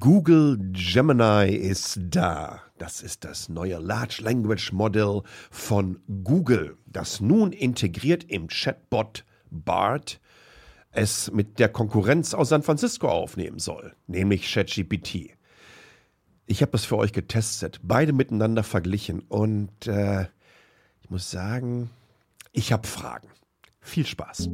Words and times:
Google 0.00 0.58
Gemini 0.72 1.54
ist 1.54 1.98
da. 2.00 2.62
Das 2.78 3.02
ist 3.02 3.24
das 3.24 3.48
neue 3.48 3.78
Large 3.78 4.20
Language 4.22 4.72
Model 4.72 5.22
von 5.50 5.98
Google, 6.22 6.76
das 6.86 7.20
nun 7.20 7.52
integriert 7.52 8.24
im 8.24 8.46
Chatbot 8.48 9.24
BART 9.50 10.20
es 10.90 11.30
mit 11.30 11.58
der 11.58 11.68
Konkurrenz 11.68 12.34
aus 12.34 12.48
San 12.48 12.62
Francisco 12.62 13.08
aufnehmen 13.08 13.58
soll, 13.58 13.94
nämlich 14.06 14.52
ChatGPT. 14.52 15.36
Ich 16.46 16.62
habe 16.62 16.72
das 16.72 16.84
für 16.84 16.96
euch 16.96 17.12
getestet, 17.12 17.80
beide 17.82 18.12
miteinander 18.12 18.62
verglichen 18.62 19.20
und 19.20 19.86
äh, 19.86 20.22
ich 21.02 21.10
muss 21.10 21.30
sagen, 21.30 21.90
ich 22.52 22.72
habe 22.72 22.86
Fragen. 22.86 23.28
Viel 23.80 24.06
Spaß. 24.06 24.48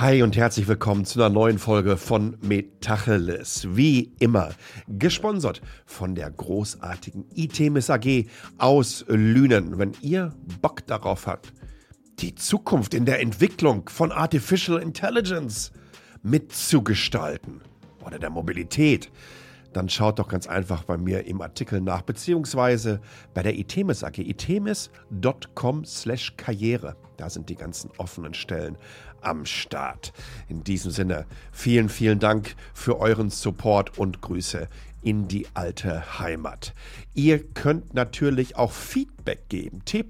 Hi 0.00 0.22
und 0.22 0.36
herzlich 0.36 0.68
willkommen 0.68 1.04
zu 1.04 1.18
einer 1.18 1.28
neuen 1.28 1.58
Folge 1.58 1.96
von 1.96 2.38
Metacheles. 2.40 3.66
Wie 3.74 4.12
immer, 4.20 4.50
gesponsert 4.86 5.60
von 5.86 6.14
der 6.14 6.30
großartigen 6.30 7.24
ITMIS 7.34 7.90
AG 7.90 8.26
aus 8.58 9.04
Lünen. 9.08 9.76
Wenn 9.76 9.94
ihr 10.00 10.32
Bock 10.62 10.86
darauf 10.86 11.26
habt, 11.26 11.52
die 12.20 12.36
Zukunft 12.36 12.94
in 12.94 13.06
der 13.06 13.20
Entwicklung 13.20 13.88
von 13.88 14.12
Artificial 14.12 14.80
Intelligence 14.80 15.72
mitzugestalten 16.22 17.60
oder 18.06 18.20
der 18.20 18.30
Mobilität, 18.30 19.10
dann 19.72 19.88
schaut 19.88 20.20
doch 20.20 20.28
ganz 20.28 20.46
einfach 20.46 20.84
bei 20.84 20.96
mir 20.96 21.26
im 21.26 21.42
Artikel 21.42 21.80
nach, 21.80 22.02
beziehungsweise 22.02 23.00
bei 23.34 23.42
der 23.42 23.58
ITEMIS 23.58 24.04
AG, 24.04 24.18
itemis.com 24.18 25.84
slash 25.84 26.36
Karriere. 26.36 26.94
Da 27.18 27.28
sind 27.28 27.50
die 27.50 27.56
ganzen 27.56 27.90
offenen 27.98 28.32
Stellen 28.32 28.78
am 29.20 29.44
Start. 29.44 30.12
In 30.48 30.62
diesem 30.62 30.92
Sinne, 30.92 31.26
vielen, 31.50 31.88
vielen 31.88 32.20
Dank 32.20 32.54
für 32.72 33.00
euren 33.00 33.28
Support 33.28 33.98
und 33.98 34.22
Grüße 34.22 34.68
in 35.02 35.26
die 35.26 35.46
alte 35.54 36.18
Heimat. 36.20 36.74
Ihr 37.14 37.42
könnt 37.42 37.92
natürlich 37.92 38.56
auch 38.56 38.70
Feedback 38.70 39.48
geben. 39.48 39.84
t.ly 39.84 40.06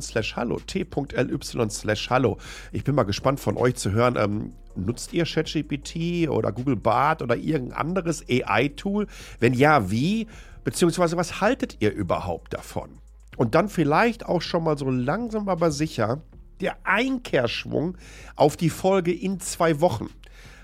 slash 0.00 0.36
hallo, 0.36 0.58
t.ly 0.58 1.70
slash 1.70 2.10
hallo. 2.10 2.38
Ich 2.72 2.84
bin 2.84 2.94
mal 2.94 3.02
gespannt 3.04 3.38
von 3.38 3.58
euch 3.58 3.74
zu 3.76 3.92
hören. 3.92 4.16
Ähm, 4.16 4.52
nutzt 4.74 5.12
ihr 5.12 5.26
ChatGPT 5.26 6.28
oder 6.30 6.50
Google 6.50 6.76
Bart 6.76 7.20
oder 7.20 7.36
irgendein 7.36 7.76
anderes 7.76 8.24
AI-Tool? 8.26 9.06
Wenn 9.38 9.52
ja, 9.52 9.90
wie? 9.90 10.26
Beziehungsweise 10.64 11.18
was 11.18 11.42
haltet 11.42 11.76
ihr 11.80 11.92
überhaupt 11.92 12.54
davon? 12.54 13.01
Und 13.36 13.54
dann 13.54 13.68
vielleicht 13.68 14.26
auch 14.26 14.42
schon 14.42 14.64
mal 14.64 14.76
so 14.76 14.90
langsam 14.90 15.48
aber 15.48 15.70
sicher 15.70 16.22
der 16.60 16.76
Einkehrschwung 16.84 17.96
auf 18.36 18.56
die 18.56 18.70
Folge 18.70 19.12
in 19.12 19.40
zwei 19.40 19.80
Wochen. 19.80 20.08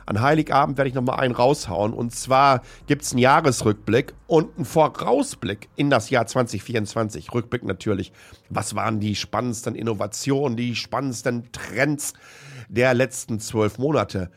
An 0.08 0.22
Heiligabend 0.22 0.78
werde 0.78 0.88
ich 0.88 0.94
nochmal 0.94 1.20
einen 1.20 1.34
raushauen. 1.34 1.92
Und 1.92 2.14
zwar 2.14 2.62
gibt 2.86 3.02
es 3.02 3.12
einen 3.12 3.18
Jahresrückblick 3.18 4.14
und 4.26 4.56
einen 4.56 4.64
Vorausblick 4.64 5.68
in 5.76 5.90
das 5.90 6.08
Jahr 6.08 6.26
2024. 6.26 7.34
Rückblick 7.34 7.62
natürlich. 7.62 8.12
Was 8.48 8.74
waren 8.74 9.00
die 9.00 9.14
spannendsten 9.14 9.74
Innovationen, 9.74 10.56
die 10.56 10.76
spannendsten 10.76 11.52
Trends 11.52 12.14
der 12.70 12.94
letzten 12.94 13.38
zwölf 13.38 13.76
Monate? 13.76 14.30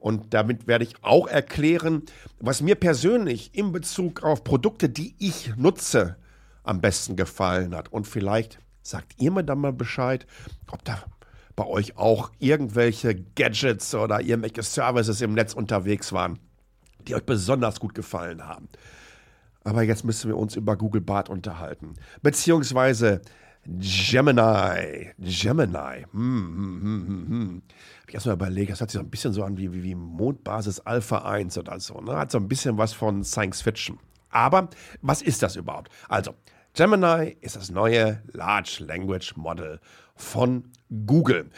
Und 0.00 0.34
damit 0.34 0.66
werde 0.66 0.82
ich 0.82 0.94
auch 1.02 1.28
erklären, 1.28 2.02
was 2.40 2.60
mir 2.60 2.74
persönlich 2.74 3.54
in 3.54 3.70
Bezug 3.70 4.24
auf 4.24 4.42
Produkte, 4.42 4.88
die 4.88 5.14
ich 5.20 5.54
nutze, 5.56 6.16
am 6.62 6.80
besten 6.80 7.16
gefallen 7.16 7.74
hat. 7.74 7.92
Und 7.92 8.06
vielleicht 8.06 8.58
sagt 8.82 9.20
ihr 9.20 9.30
mir 9.30 9.44
dann 9.44 9.58
mal 9.58 9.72
Bescheid, 9.72 10.26
ob 10.70 10.84
da 10.84 11.02
bei 11.56 11.66
euch 11.66 11.96
auch 11.96 12.30
irgendwelche 12.38 13.14
Gadgets 13.14 13.94
oder 13.94 14.20
irgendwelche 14.20 14.62
Services 14.62 15.20
im 15.20 15.34
Netz 15.34 15.54
unterwegs 15.54 16.12
waren, 16.12 16.38
die 17.06 17.14
euch 17.14 17.24
besonders 17.24 17.78
gut 17.78 17.94
gefallen 17.94 18.46
haben. 18.46 18.68
Aber 19.64 19.82
jetzt 19.82 20.04
müssen 20.04 20.28
wir 20.28 20.36
uns 20.36 20.56
über 20.56 20.76
Google 20.76 21.02
Bart 21.02 21.28
unterhalten. 21.28 21.94
Beziehungsweise 22.22 23.22
Gemini. 23.64 25.12
Gemini. 25.18 26.04
Hm, 26.10 26.12
hm, 26.12 26.80
hm, 26.82 27.06
hm, 27.06 27.28
hm. 27.28 27.62
Hab 28.00 28.08
ich 28.08 28.14
erstmal 28.14 28.34
überlegt, 28.34 28.72
das 28.72 28.80
hat 28.80 28.90
sich 28.90 28.98
so 28.98 29.04
ein 29.04 29.10
bisschen 29.10 29.32
so 29.32 29.44
an 29.44 29.56
wie, 29.56 29.72
wie, 29.72 29.84
wie 29.84 29.94
Mondbasis 29.94 30.80
Alpha 30.80 31.18
1 31.18 31.58
oder 31.58 31.78
so. 31.78 32.00
Ne? 32.00 32.16
Hat 32.16 32.32
so 32.32 32.38
ein 32.38 32.48
bisschen 32.48 32.76
was 32.76 32.92
von 32.92 33.22
Science 33.22 33.62
Fiction. 33.62 33.98
Aber 34.32 34.68
was 35.00 35.22
ist 35.22 35.42
das 35.42 35.56
überhaupt? 35.56 35.90
Also, 36.08 36.34
Gemini 36.74 37.36
ist 37.40 37.56
das 37.56 37.70
neue 37.70 38.22
Large 38.32 38.78
Language 38.80 39.36
Model 39.36 39.78
von 40.16 40.70
Google. 41.06 41.50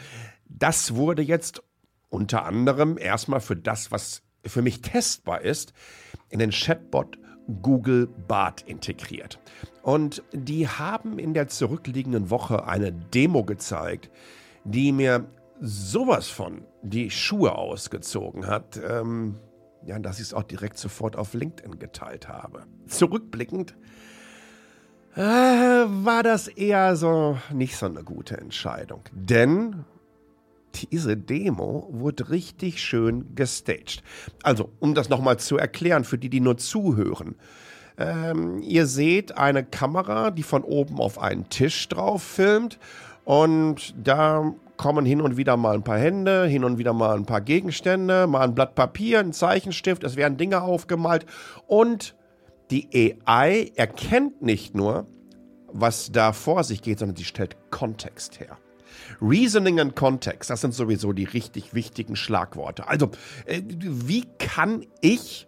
Das 0.47 0.93
wurde 0.95 1.21
jetzt 1.21 1.63
unter 2.09 2.45
anderem 2.45 2.97
erstmal 2.97 3.39
für 3.39 3.55
das, 3.55 3.91
was 3.91 4.21
für 4.45 4.61
mich 4.61 4.81
testbar 4.81 5.41
ist, 5.41 5.73
in 6.29 6.39
den 6.39 6.51
Chatbot 6.51 7.17
Google 7.61 8.07
Bart 8.07 8.61
integriert. 8.63 9.39
Und 9.81 10.23
die 10.33 10.67
haben 10.67 11.19
in 11.19 11.33
der 11.33 11.47
zurückliegenden 11.47 12.29
Woche 12.29 12.67
eine 12.67 12.91
Demo 12.91 13.43
gezeigt, 13.43 14.09
die 14.63 14.91
mir 14.91 15.25
sowas 15.61 16.27
von 16.27 16.65
die 16.81 17.09
Schuhe 17.09 17.55
ausgezogen 17.55 18.47
hat, 18.47 18.79
ähm, 18.83 19.39
ja, 19.85 19.99
dass 19.99 20.17
ich 20.17 20.27
es 20.27 20.33
auch 20.33 20.43
direkt 20.43 20.77
sofort 20.77 21.15
auf 21.15 21.33
LinkedIn 21.33 21.79
geteilt 21.79 22.27
habe. 22.27 22.65
Zurückblickend 22.87 23.75
äh, 25.15 25.21
war 25.21 26.23
das 26.23 26.47
eher 26.47 26.95
so 26.95 27.37
nicht 27.53 27.77
so 27.77 27.85
eine 27.85 28.03
gute 28.03 28.37
Entscheidung. 28.37 29.01
Denn 29.13 29.85
diese 30.75 31.15
Demo 31.15 31.87
wurde 31.91 32.29
richtig 32.29 32.81
schön 32.81 33.33
gestaged. 33.35 34.03
Also, 34.43 34.71
um 34.79 34.93
das 34.93 35.07
nochmal 35.07 35.37
zu 35.37 35.57
erklären, 35.57 36.03
für 36.03 36.17
die, 36.17 36.29
die 36.29 36.41
nur 36.41 36.57
zuhören. 36.57 37.35
Ähm, 37.97 38.61
ihr 38.61 38.87
seht 38.87 39.37
eine 39.37 39.63
Kamera, 39.63 40.31
die 40.31 40.43
von 40.43 40.63
oben 40.63 40.99
auf 40.99 41.17
einen 41.17 41.47
Tisch 41.47 41.87
drauf 41.87 42.23
filmt. 42.23 42.77
Und 43.23 43.95
da 43.97 44.53
kommen 44.77 45.05
hin 45.05 45.21
und 45.21 45.37
wieder 45.37 45.57
mal 45.57 45.75
ein 45.75 45.83
paar 45.83 45.97
Hände, 45.97 46.45
hin 46.45 46.63
und 46.63 46.77
wieder 46.77 46.93
mal 46.93 47.15
ein 47.15 47.25
paar 47.25 47.41
Gegenstände, 47.41 48.27
mal 48.27 48.41
ein 48.41 48.55
Blatt 48.55 48.75
Papier, 48.75 49.19
ein 49.19 49.33
Zeichenstift, 49.33 50.03
es 50.03 50.15
werden 50.15 50.37
Dinge 50.37 50.61
aufgemalt. 50.61 51.25
Und 51.67 52.15
die 52.71 53.19
AI 53.25 53.71
erkennt 53.75 54.41
nicht 54.41 54.75
nur, 54.75 55.07
was 55.67 56.11
da 56.11 56.33
vor 56.33 56.63
sich 56.63 56.81
geht, 56.81 56.99
sondern 56.99 57.15
sie 57.15 57.25
stellt 57.25 57.57
Kontext 57.69 58.39
her. 58.39 58.57
Reasoning 59.21 59.79
and 59.79 59.95
Context, 59.95 60.49
das 60.49 60.61
sind 60.61 60.73
sowieso 60.73 61.13
die 61.13 61.25
richtig 61.25 61.73
wichtigen 61.73 62.15
Schlagworte. 62.15 62.87
Also, 62.87 63.11
äh, 63.45 63.61
wie 63.67 64.25
kann 64.39 64.85
ich 65.01 65.47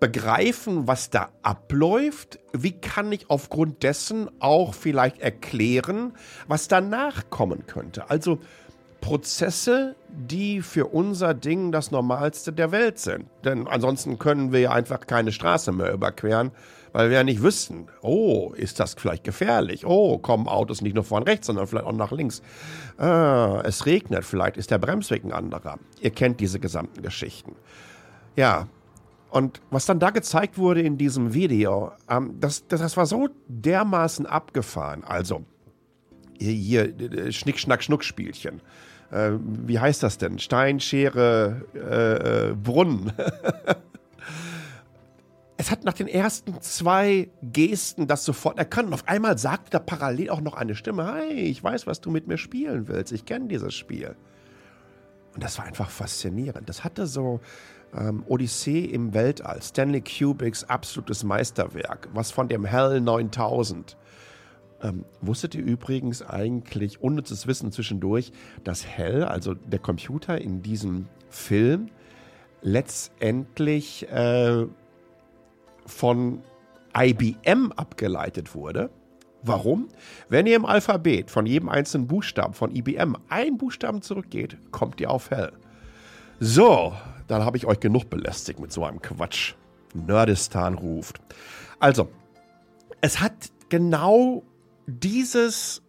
begreifen, 0.00 0.86
was 0.86 1.10
da 1.10 1.30
abläuft? 1.42 2.38
Wie 2.52 2.72
kann 2.72 3.12
ich 3.12 3.30
aufgrund 3.30 3.82
dessen 3.82 4.30
auch 4.40 4.74
vielleicht 4.74 5.18
erklären, 5.20 6.12
was 6.46 6.68
danach 6.68 7.30
kommen 7.30 7.66
könnte? 7.66 8.10
Also, 8.10 8.38
Prozesse, 9.00 9.94
die 10.08 10.60
für 10.60 10.86
unser 10.86 11.32
Ding 11.34 11.70
das 11.70 11.90
Normalste 11.90 12.52
der 12.52 12.72
Welt 12.72 12.98
sind. 12.98 13.26
Denn 13.44 13.68
ansonsten 13.68 14.18
können 14.18 14.52
wir 14.52 14.60
ja 14.60 14.72
einfach 14.72 15.06
keine 15.06 15.30
Straße 15.30 15.70
mehr 15.72 15.92
überqueren, 15.92 16.50
weil 16.92 17.10
wir 17.10 17.18
ja 17.18 17.24
nicht 17.24 17.42
wüssten, 17.42 17.86
oh, 18.02 18.52
ist 18.56 18.80
das 18.80 18.94
vielleicht 18.94 19.24
gefährlich? 19.24 19.86
Oh, 19.86 20.18
kommen 20.18 20.48
Autos 20.48 20.80
nicht 20.80 20.94
nur 20.94 21.04
von 21.04 21.22
rechts, 21.22 21.46
sondern 21.46 21.66
vielleicht 21.66 21.86
auch 21.86 21.92
nach 21.92 22.10
links. 22.10 22.42
Ah, 22.96 23.62
es 23.64 23.86
regnet, 23.86 24.24
vielleicht 24.24 24.56
ist 24.56 24.70
der 24.70 24.78
Bremsweg 24.78 25.24
ein 25.24 25.32
anderer. 25.32 25.78
Ihr 26.00 26.10
kennt 26.10 26.40
diese 26.40 26.58
gesamten 26.58 27.02
Geschichten. 27.02 27.54
Ja, 28.34 28.66
und 29.30 29.60
was 29.70 29.86
dann 29.86 30.00
da 30.00 30.10
gezeigt 30.10 30.58
wurde 30.58 30.82
in 30.82 30.96
diesem 30.96 31.34
Video, 31.34 31.92
ähm, 32.08 32.36
das, 32.40 32.66
das, 32.66 32.80
das 32.80 32.96
war 32.96 33.06
so 33.06 33.28
dermaßen 33.48 34.26
abgefahren. 34.26 35.04
Also, 35.04 35.44
hier, 36.38 36.94
hier 36.96 37.32
Schnick, 37.32 37.58
Schnack, 37.58 37.82
Schnuck-Spielchen. 37.82 38.60
Äh, 39.10 39.32
wie 39.42 39.78
heißt 39.78 40.02
das 40.02 40.18
denn? 40.18 40.38
Stein, 40.38 40.80
Schere, 40.80 41.62
äh, 41.74 42.50
äh, 42.50 42.54
Brunnen. 42.54 43.12
es 45.56 45.70
hat 45.70 45.84
nach 45.84 45.94
den 45.94 46.08
ersten 46.08 46.60
zwei 46.62 47.28
Gesten 47.42 48.06
das 48.06 48.24
sofort 48.24 48.58
erkannt. 48.58 48.88
Und 48.88 48.94
auf 48.94 49.08
einmal 49.08 49.36
sagte 49.36 49.70
da 49.70 49.78
parallel 49.78 50.30
auch 50.30 50.40
noch 50.40 50.54
eine 50.54 50.74
Stimme: 50.74 51.14
Hey, 51.14 51.42
ich 51.42 51.62
weiß, 51.62 51.86
was 51.86 52.00
du 52.00 52.10
mit 52.10 52.28
mir 52.28 52.38
spielen 52.38 52.88
willst. 52.88 53.12
Ich 53.12 53.24
kenne 53.24 53.48
dieses 53.48 53.74
Spiel. 53.74 54.14
Und 55.34 55.44
das 55.44 55.58
war 55.58 55.66
einfach 55.66 55.90
faszinierend. 55.90 56.68
Das 56.68 56.84
hatte 56.84 57.06
so 57.06 57.40
ähm, 57.96 58.24
Odyssee 58.26 58.84
im 58.84 59.14
Weltall, 59.14 59.62
Stanley 59.62 60.02
Kubricks 60.02 60.64
absolutes 60.64 61.24
Meisterwerk, 61.24 62.08
was 62.12 62.30
von 62.30 62.48
dem 62.48 62.64
Hell 62.64 63.00
9000 63.00 63.96
ähm, 64.82 65.04
wusstet 65.20 65.54
ihr 65.54 65.64
übrigens 65.64 66.22
eigentlich, 66.22 67.00
unnützes 67.02 67.46
Wissen 67.46 67.72
zwischendurch, 67.72 68.32
dass 68.64 68.86
Hell, 68.86 69.24
also 69.24 69.54
der 69.54 69.78
Computer 69.78 70.40
in 70.40 70.62
diesem 70.62 71.06
Film, 71.30 71.88
letztendlich 72.62 74.08
äh, 74.08 74.66
von 75.86 76.42
IBM 76.96 77.72
abgeleitet 77.76 78.54
wurde? 78.54 78.90
Warum? 79.42 79.88
Wenn 80.28 80.46
ihr 80.46 80.56
im 80.56 80.64
Alphabet 80.66 81.30
von 81.30 81.46
jedem 81.46 81.68
einzelnen 81.68 82.08
Buchstaben 82.08 82.54
von 82.54 82.74
IBM 82.74 83.16
einen 83.28 83.56
Buchstaben 83.56 84.02
zurückgeht, 84.02 84.58
kommt 84.72 85.00
ihr 85.00 85.10
auf 85.10 85.30
Hell. 85.30 85.52
So, 86.40 86.92
dann 87.28 87.44
habe 87.44 87.56
ich 87.56 87.66
euch 87.66 87.80
genug 87.80 88.10
belästigt 88.10 88.58
mit 88.58 88.72
so 88.72 88.84
einem 88.84 89.00
Quatsch. 89.00 89.54
Nerdistan 89.94 90.74
ruft. 90.74 91.20
Also, 91.78 92.08
es 93.00 93.20
hat 93.20 93.32
genau 93.68 94.42
dieses 94.86 95.82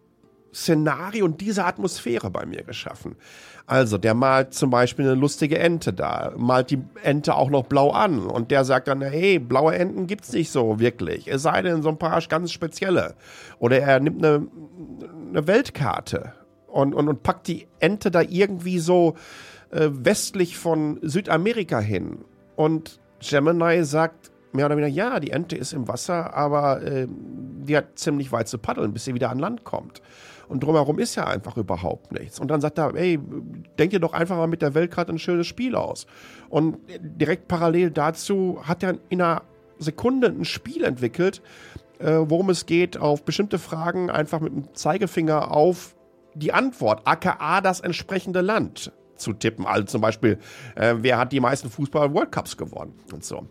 Szenario 0.52 1.24
und 1.24 1.40
diese 1.40 1.64
Atmosphäre 1.64 2.30
bei 2.30 2.44
mir 2.44 2.62
geschaffen. 2.62 3.16
Also, 3.66 3.98
der 3.98 4.14
malt 4.14 4.54
zum 4.54 4.70
Beispiel 4.70 5.04
eine 5.04 5.14
lustige 5.14 5.58
Ente 5.58 5.92
da, 5.92 6.32
malt 6.36 6.70
die 6.70 6.82
Ente 7.02 7.34
auch 7.34 7.50
noch 7.50 7.66
blau 7.66 7.90
an 7.90 8.26
und 8.26 8.50
der 8.50 8.64
sagt 8.64 8.88
dann, 8.88 9.00
hey, 9.00 9.38
blaue 9.38 9.74
Enten 9.76 10.06
gibt's 10.06 10.32
nicht 10.32 10.50
so 10.50 10.80
wirklich, 10.80 11.28
es 11.28 11.42
sei 11.42 11.62
denn 11.62 11.82
so 11.82 11.88
ein 11.88 11.98
paar 11.98 12.20
ganz 12.22 12.52
spezielle. 12.52 13.14
Oder 13.58 13.80
er 13.80 14.00
nimmt 14.00 14.24
eine, 14.24 14.48
eine 15.28 15.46
Weltkarte 15.46 16.32
und, 16.66 16.94
und, 16.94 17.08
und 17.08 17.22
packt 17.22 17.46
die 17.46 17.68
Ente 17.78 18.10
da 18.10 18.22
irgendwie 18.22 18.80
so 18.80 19.14
äh, 19.70 19.88
westlich 19.92 20.58
von 20.58 20.98
Südamerika 21.02 21.80
hin. 21.80 22.24
Und 22.56 23.00
Gemini 23.20 23.84
sagt 23.84 24.30
mehr 24.52 24.66
oder 24.66 24.76
weniger, 24.76 24.92
ja, 24.92 25.20
die 25.20 25.30
Ente 25.30 25.56
ist 25.56 25.72
im 25.72 25.88
Wasser, 25.88 26.34
aber 26.34 26.82
äh, 26.82 27.06
die 27.08 27.76
hat 27.76 27.98
ziemlich 27.98 28.32
weit 28.32 28.48
zu 28.48 28.58
paddeln, 28.58 28.92
bis 28.92 29.04
sie 29.04 29.14
wieder 29.14 29.30
an 29.30 29.38
Land 29.38 29.64
kommt 29.64 30.02
und 30.50 30.64
drumherum 30.64 30.98
ist 30.98 31.14
ja 31.14 31.28
einfach 31.28 31.56
überhaupt 31.56 32.10
nichts. 32.10 32.40
Und 32.40 32.48
dann 32.48 32.60
sagt 32.60 32.76
er, 32.78 32.92
ey, 32.96 33.20
denk 33.78 33.92
dir 33.92 34.00
doch 34.00 34.12
einfach 34.12 34.36
mal 34.36 34.48
mit 34.48 34.62
der 34.62 34.74
Weltkarte 34.74 35.12
ein 35.12 35.18
schönes 35.20 35.46
Spiel 35.46 35.76
aus. 35.76 36.06
Und 36.48 36.78
direkt 37.00 37.46
parallel 37.46 37.92
dazu 37.92 38.60
hat 38.64 38.82
er 38.82 38.98
in 39.10 39.22
einer 39.22 39.42
Sekunde 39.78 40.26
ein 40.26 40.44
Spiel 40.44 40.82
entwickelt, 40.82 41.40
äh, 42.00 42.16
worum 42.24 42.50
es 42.50 42.66
geht, 42.66 42.98
auf 42.98 43.24
bestimmte 43.24 43.60
Fragen 43.60 44.10
einfach 44.10 44.40
mit 44.40 44.52
dem 44.52 44.74
Zeigefinger 44.74 45.52
auf 45.52 45.94
die 46.34 46.52
Antwort, 46.52 47.02
aka 47.04 47.60
das 47.60 47.78
entsprechende 47.78 48.40
Land 48.40 48.90
zu 49.20 49.32
tippen. 49.32 49.66
Also 49.66 49.84
zum 49.84 50.00
Beispiel, 50.00 50.38
äh, 50.74 50.94
wer 50.98 51.18
hat 51.18 51.32
die 51.32 51.40
meisten 51.40 51.70
Fußball-World 51.70 52.32
Cups 52.32 52.56
gewonnen 52.56 52.94
und 53.12 53.24
so 53.24 53.46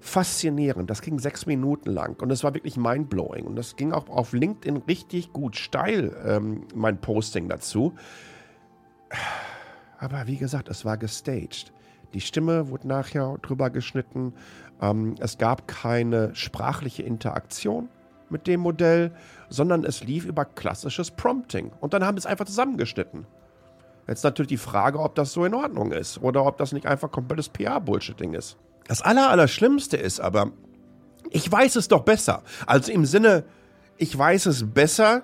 faszinierend. 0.00 0.90
Das 0.90 1.02
ging 1.02 1.18
sechs 1.18 1.46
Minuten 1.46 1.90
lang 1.90 2.20
und 2.20 2.30
es 2.30 2.44
war 2.44 2.54
wirklich 2.54 2.76
mindblowing. 2.76 3.46
Und 3.46 3.56
das 3.56 3.76
ging 3.76 3.92
auch 3.92 4.08
auf 4.08 4.32
LinkedIn 4.32 4.76
richtig 4.88 5.32
gut 5.32 5.56
steil, 5.56 6.16
ähm, 6.24 6.66
mein 6.74 7.00
Posting 7.00 7.48
dazu. 7.48 7.94
Aber 9.98 10.26
wie 10.26 10.36
gesagt, 10.36 10.68
es 10.68 10.84
war 10.84 10.96
gestaged. 10.96 11.72
Die 12.14 12.20
Stimme 12.20 12.70
wurde 12.70 12.88
nachher 12.88 13.36
drüber 13.42 13.70
geschnitten. 13.70 14.32
Ähm, 14.80 15.16
es 15.18 15.38
gab 15.38 15.66
keine 15.66 16.34
sprachliche 16.34 17.02
Interaktion 17.02 17.88
mit 18.30 18.46
dem 18.46 18.60
Modell, 18.60 19.12
sondern 19.48 19.84
es 19.84 20.04
lief 20.04 20.24
über 20.24 20.44
klassisches 20.44 21.10
Prompting. 21.10 21.72
Und 21.80 21.94
dann 21.94 22.04
haben 22.04 22.14
wir 22.16 22.20
es 22.20 22.26
einfach 22.26 22.46
zusammengeschnitten. 22.46 23.26
Jetzt 24.08 24.24
natürlich 24.24 24.48
die 24.48 24.56
Frage, 24.56 24.98
ob 24.98 25.14
das 25.14 25.32
so 25.32 25.44
in 25.44 25.54
Ordnung 25.54 25.92
ist 25.92 26.18
oder 26.22 26.44
ob 26.46 26.56
das 26.56 26.72
nicht 26.72 26.86
einfach 26.86 27.10
komplettes 27.10 27.50
PR-Bullshitting 27.50 28.32
ist. 28.32 28.56
Das 28.86 29.02
Allerallerschlimmste 29.02 29.98
ist 29.98 30.18
aber, 30.18 30.52
ich 31.30 31.50
weiß 31.50 31.76
es 31.76 31.88
doch 31.88 32.02
besser. 32.02 32.42
Also 32.66 32.90
im 32.90 33.04
Sinne, 33.04 33.44
ich 33.98 34.16
weiß 34.16 34.46
es 34.46 34.72
besser, 34.72 35.22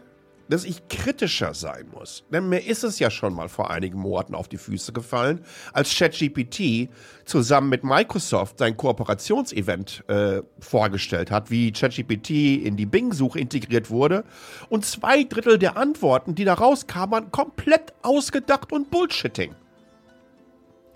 dass 0.49 0.65
ich 0.65 0.89
kritischer 0.89 1.55
sein 1.55 1.89
muss. 1.93 2.25
Denn 2.31 2.49
mir 2.49 2.59
ist 2.67 2.85
es 2.85 2.99
ja 2.99 3.11
schon 3.11 3.35
mal 3.35 3.49
vor 3.49 3.71
einigen 3.71 3.99
Monaten 3.99 4.35
auf 4.35 4.49
die 4.49 4.59
Füße 4.59 4.93
gefallen, 4.93 5.45
als 5.73 5.97
ChatGPT 5.97 6.91
zusammen 7.25 7.71
mit 7.71 7.85
Microsoft 7.85 8.59
sein 8.59 8.77
Kooperationsevent 8.77 10.05
äh, 10.09 10.43
vorgestellt 10.61 11.31
hat, 11.31 11.51
wie 11.51 11.73
ChatGPT 11.73 12.31
in 12.65 12.77
die 12.77 12.87
Bing-Suche 12.87 13.41
integriert 13.41 13.91
wurde. 13.91 14.25
Und 14.69 14.85
zwei 14.85 15.25
Drittel 15.25 15.59
der 15.59 15.77
Antworten, 15.77 16.35
die 16.35 16.45
da 16.45 16.55
rauskamen, 16.55 17.13
waren 17.13 17.31
komplett 17.31 17.95
ausgedacht 18.03 18.73
und 18.73 18.91
Bullshitting. 18.91 19.55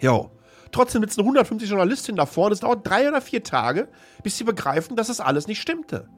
Jo. 0.00 0.30
Trotzdem 0.70 1.02
sitzen 1.02 1.20
150 1.20 1.68
Journalistinnen 1.68 2.18
da 2.18 2.26
vorne. 2.26 2.52
Es 2.52 2.60
dauert 2.60 2.86
drei 2.86 3.08
oder 3.08 3.22
vier 3.22 3.42
Tage, 3.42 3.88
bis 4.22 4.36
sie 4.36 4.44
begreifen, 4.44 4.96
dass 4.96 5.06
das 5.06 5.20
alles 5.20 5.46
nicht 5.46 5.62
stimmte. 5.62 6.08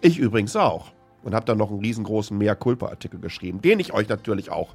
Ich 0.00 0.18
übrigens 0.18 0.54
auch. 0.54 0.92
Und 1.22 1.34
habe 1.34 1.46
dann 1.46 1.58
noch 1.58 1.70
einen 1.70 1.80
riesengroßen 1.80 2.36
Mea 2.36 2.54
Culpa-Artikel 2.54 3.20
geschrieben, 3.20 3.60
den 3.60 3.80
ich 3.80 3.92
euch 3.92 4.08
natürlich 4.08 4.50
auch 4.50 4.74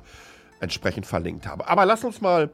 entsprechend 0.60 1.06
verlinkt 1.06 1.48
habe. 1.48 1.68
Aber 1.68 1.86
lasst 1.86 2.04
uns 2.04 2.22
mal 2.22 2.50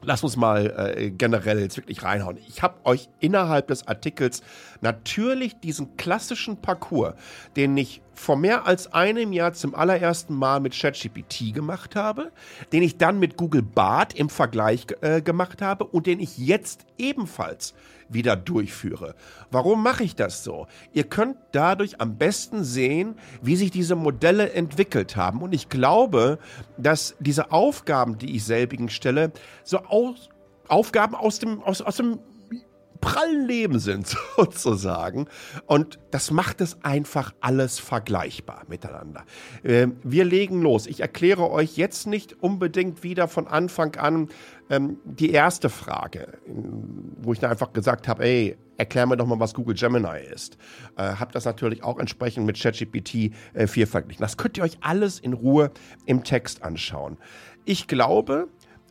Lass 0.00 0.22
uns 0.22 0.36
mal 0.36 0.94
äh, 0.96 1.10
generell 1.10 1.58
jetzt 1.58 1.76
wirklich 1.76 2.04
reinhauen. 2.04 2.38
Ich 2.46 2.62
habe 2.62 2.76
euch 2.84 3.08
innerhalb 3.18 3.66
des 3.66 3.88
Artikels 3.88 4.42
natürlich 4.80 5.58
diesen 5.58 5.96
klassischen 5.96 6.58
Parcours, 6.58 7.14
den 7.56 7.76
ich 7.76 8.00
vor 8.18 8.36
mehr 8.36 8.66
als 8.66 8.92
einem 8.92 9.32
Jahr 9.32 9.52
zum 9.52 9.74
allerersten 9.74 10.34
Mal 10.34 10.60
mit 10.60 10.78
ChatGPT 10.78 11.54
gemacht 11.54 11.96
habe, 11.96 12.32
den 12.72 12.82
ich 12.82 12.98
dann 12.98 13.18
mit 13.18 13.36
Google 13.36 13.62
Bart 13.62 14.14
im 14.14 14.28
Vergleich 14.28 14.86
äh, 15.00 15.22
gemacht 15.22 15.62
habe 15.62 15.84
und 15.84 16.06
den 16.06 16.20
ich 16.20 16.36
jetzt 16.38 16.86
ebenfalls 16.98 17.74
wieder 18.08 18.36
durchführe. 18.36 19.14
Warum 19.50 19.82
mache 19.82 20.02
ich 20.02 20.14
das 20.14 20.42
so? 20.42 20.66
Ihr 20.92 21.04
könnt 21.04 21.36
dadurch 21.52 22.00
am 22.00 22.16
besten 22.16 22.64
sehen, 22.64 23.16
wie 23.42 23.56
sich 23.56 23.70
diese 23.70 23.96
Modelle 23.96 24.52
entwickelt 24.52 25.16
haben. 25.16 25.42
Und 25.42 25.52
ich 25.52 25.68
glaube, 25.68 26.38
dass 26.76 27.14
diese 27.20 27.52
Aufgaben, 27.52 28.18
die 28.18 28.34
ich 28.36 28.44
selbigen 28.44 28.88
stelle, 28.88 29.32
so 29.64 29.78
aus, 29.78 30.30
Aufgaben 30.68 31.14
aus 31.14 31.38
dem, 31.38 31.62
aus, 31.62 31.82
aus 31.82 31.96
dem 31.96 32.18
prallen 33.00 33.46
Leben 33.46 33.78
sind, 33.78 34.06
sozusagen. 34.36 35.26
Und 35.66 35.98
das 36.10 36.30
macht 36.30 36.60
es 36.60 36.82
einfach 36.82 37.32
alles 37.40 37.78
vergleichbar 37.78 38.64
miteinander. 38.68 39.24
Ähm, 39.64 39.96
wir 40.02 40.24
legen 40.24 40.62
los. 40.62 40.86
Ich 40.86 41.00
erkläre 41.00 41.50
euch 41.50 41.76
jetzt 41.76 42.06
nicht 42.06 42.42
unbedingt 42.42 43.02
wieder 43.02 43.28
von 43.28 43.46
Anfang 43.46 43.96
an 43.96 44.28
ähm, 44.70 44.98
die 45.04 45.30
erste 45.30 45.68
Frage, 45.68 46.38
wo 47.20 47.32
ich 47.32 47.38
dann 47.38 47.50
einfach 47.50 47.72
gesagt 47.72 48.08
habe, 48.08 48.24
ey, 48.24 48.56
erklär 48.76 49.06
mir 49.06 49.16
doch 49.16 49.26
mal, 49.26 49.40
was 49.40 49.54
Google 49.54 49.74
Gemini 49.74 50.20
ist. 50.32 50.56
Äh, 50.96 51.02
hab 51.02 51.32
das 51.32 51.44
natürlich 51.44 51.82
auch 51.82 51.98
entsprechend 51.98 52.46
mit 52.46 52.60
ChatGPT 52.60 53.32
äh, 53.54 53.66
4 53.66 53.86
verglichen. 53.86 54.22
Das 54.22 54.36
könnt 54.36 54.56
ihr 54.56 54.64
euch 54.64 54.78
alles 54.80 55.18
in 55.18 55.32
Ruhe 55.32 55.70
im 56.06 56.24
Text 56.24 56.62
anschauen. 56.62 57.18
Ich 57.64 57.86
glaube, 57.86 58.48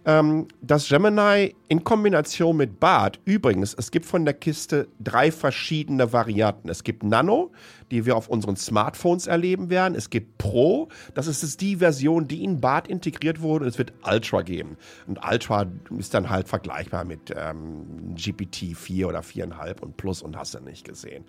ähm, 0.08 0.48
das 0.62 0.88
Gemini 0.88 1.54
in 1.68 1.84
Kombination 1.84 2.56
mit 2.56 2.80
Bart, 2.80 3.20
übrigens, 3.26 3.74
es 3.74 3.92
gibt 3.92 4.06
von 4.06 4.24
der 4.24 4.34
Kiste 4.34 4.88
drei 5.02 5.34
verschiedene 5.34 6.14
Varianten. 6.14 6.70
Es 6.70 6.86
gibt 6.86 7.04
Nano, 7.04 7.52
die 7.92 8.06
wir 8.06 8.16
auf 8.16 8.30
unseren 8.30 8.56
Smartphones 8.56 9.28
erleben 9.28 9.70
werden. 9.70 9.96
Es 9.96 10.10
gibt 10.10 10.38
Pro, 10.38 10.88
das 11.14 11.28
ist 11.28 11.60
die 11.60 11.76
Version, 11.76 12.26
die 12.26 12.42
in 12.46 12.62
Bart 12.62 12.88
integriert 12.88 13.42
wurde. 13.42 13.66
Und 13.66 13.70
es 13.70 13.78
wird 13.78 13.92
Ultra 14.10 14.44
geben. 14.44 14.78
Und 15.08 15.20
Ultra 15.30 15.68
ist 15.98 16.14
dann 16.14 16.30
halt 16.30 16.48
vergleichbar 16.48 17.04
mit 17.04 17.34
ähm, 17.36 18.16
GPT 18.16 18.78
4 18.78 19.10
oder 19.10 19.20
4,5 19.20 19.82
und 19.82 19.98
Plus 19.98 20.22
und 20.22 20.38
hast 20.38 20.54
du 20.54 20.62
nicht 20.62 20.86
gesehen. 20.86 21.26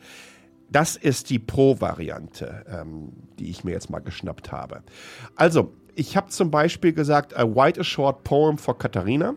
Das 0.70 0.96
ist 0.96 1.30
die 1.30 1.38
Pro-Variante, 1.38 2.64
ähm, 2.68 3.12
die 3.38 3.50
ich 3.50 3.64
mir 3.64 3.72
jetzt 3.72 3.90
mal 3.90 4.00
geschnappt 4.00 4.52
habe. 4.52 4.82
Also, 5.34 5.72
ich 5.94 6.16
habe 6.16 6.28
zum 6.28 6.50
Beispiel 6.50 6.92
gesagt, 6.92 7.32
I 7.32 7.42
write 7.42 7.80
a 7.80 7.84
short 7.84 8.22
poem 8.24 8.58
for 8.58 8.76
Katharina. 8.76 9.34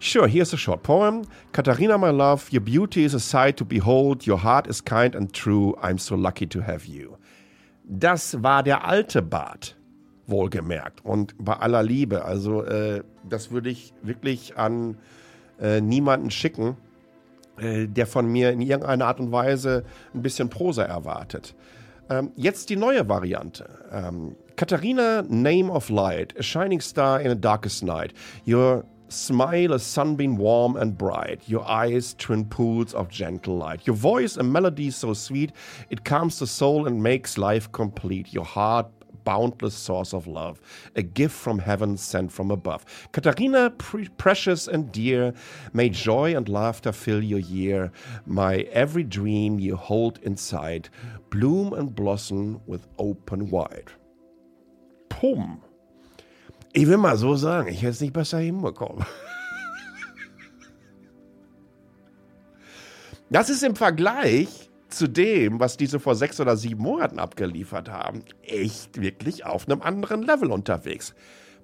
Sure, 0.00 0.28
here's 0.28 0.54
a 0.54 0.56
short 0.56 0.84
poem. 0.84 1.22
Katharina, 1.52 1.98
my 1.98 2.10
love, 2.10 2.52
your 2.52 2.60
beauty 2.60 3.04
is 3.04 3.14
a 3.14 3.18
sight 3.18 3.56
to 3.56 3.64
behold. 3.64 4.26
Your 4.28 4.38
heart 4.38 4.68
is 4.68 4.84
kind 4.84 5.16
and 5.16 5.32
true. 5.32 5.74
I'm 5.82 5.98
so 5.98 6.14
lucky 6.14 6.46
to 6.46 6.60
have 6.60 6.86
you. 6.86 7.16
Das 7.84 8.40
war 8.42 8.62
der 8.62 8.86
alte 8.86 9.22
Bart, 9.22 9.76
wohlgemerkt. 10.26 11.04
Und 11.04 11.34
bei 11.38 11.54
aller 11.54 11.82
Liebe. 11.82 12.24
Also, 12.24 12.62
äh, 12.62 13.02
das 13.28 13.50
würde 13.50 13.70
ich 13.70 13.92
wirklich 14.02 14.56
an 14.56 14.98
äh, 15.60 15.80
niemanden 15.80 16.30
schicken, 16.30 16.76
der 17.60 18.06
von 18.06 18.26
mir 18.26 18.50
in 18.50 18.60
irgendeiner 18.60 19.06
Art 19.06 19.20
und 19.20 19.32
Weise 19.32 19.84
ein 20.14 20.22
bisschen 20.22 20.48
Prosa 20.48 20.84
erwartet. 20.84 21.54
Ähm, 22.10 22.32
jetzt 22.36 22.70
die 22.70 22.76
neue 22.76 23.08
Variante. 23.08 23.68
Ähm, 23.92 24.36
Katharina, 24.56 25.22
name 25.28 25.70
of 25.70 25.88
light, 25.90 26.34
a 26.38 26.42
shining 26.42 26.80
star 26.80 27.20
in 27.20 27.30
a 27.30 27.34
darkest 27.34 27.82
night. 27.82 28.12
Your 28.46 28.84
smile 29.08 29.72
a 29.72 29.78
sunbeam 29.78 30.36
warm 30.36 30.76
and 30.76 30.96
bright, 30.96 31.40
your 31.48 31.66
eyes 31.68 32.14
twin 32.18 32.44
pools 32.44 32.94
of 32.94 33.08
gentle 33.08 33.56
light, 33.56 33.86
your 33.86 33.96
voice 33.96 34.36
a 34.36 34.42
melody 34.42 34.90
so 34.90 35.14
sweet 35.14 35.52
it 35.90 36.04
calms 36.04 36.38
the 36.38 36.46
soul 36.46 36.86
and 36.86 37.02
makes 37.02 37.38
life 37.38 37.70
complete, 37.72 38.32
your 38.32 38.44
heart 38.44 38.86
boundless 39.28 39.74
source 39.74 40.14
of 40.14 40.26
love, 40.26 40.58
a 40.96 41.02
gift 41.02 41.36
from 41.36 41.58
heaven 41.58 41.98
sent 41.98 42.32
from 42.32 42.50
above. 42.50 42.82
Katharina, 43.12 43.68
pre- 43.76 44.08
precious 44.16 44.66
and 44.66 44.90
dear, 44.90 45.34
may 45.74 45.90
joy 45.90 46.34
and 46.34 46.48
laughter 46.48 46.92
fill 46.92 47.22
your 47.22 47.38
year, 47.38 47.92
my 48.24 48.60
every 48.72 49.04
dream 49.04 49.58
you 49.58 49.76
hold 49.76 50.18
inside, 50.22 50.88
bloom 51.28 51.74
and 51.74 51.94
blossom 51.94 52.62
with 52.66 52.86
open 52.96 53.50
wide. 53.50 53.92
Pum. 55.10 55.60
Ich 56.72 56.86
will 56.86 56.96
mal 56.96 57.18
so 57.18 57.36
sagen, 57.36 57.68
ich 57.68 57.82
hätte 57.82 57.90
es 57.90 58.00
nicht 58.00 58.14
besser 58.14 58.38
hinbekommen. 58.38 59.04
Das 63.30 63.50
ist 63.50 63.62
im 63.62 63.76
Vergleich 63.76 64.67
zu 64.88 65.08
dem, 65.08 65.60
was 65.60 65.76
diese 65.76 66.00
vor 66.00 66.14
sechs 66.14 66.40
oder 66.40 66.56
sieben 66.56 66.82
Monaten 66.82 67.18
abgeliefert 67.18 67.90
haben, 67.90 68.22
echt 68.42 69.00
wirklich 69.00 69.44
auf 69.44 69.68
einem 69.68 69.82
anderen 69.82 70.22
Level 70.22 70.50
unterwegs. 70.50 71.14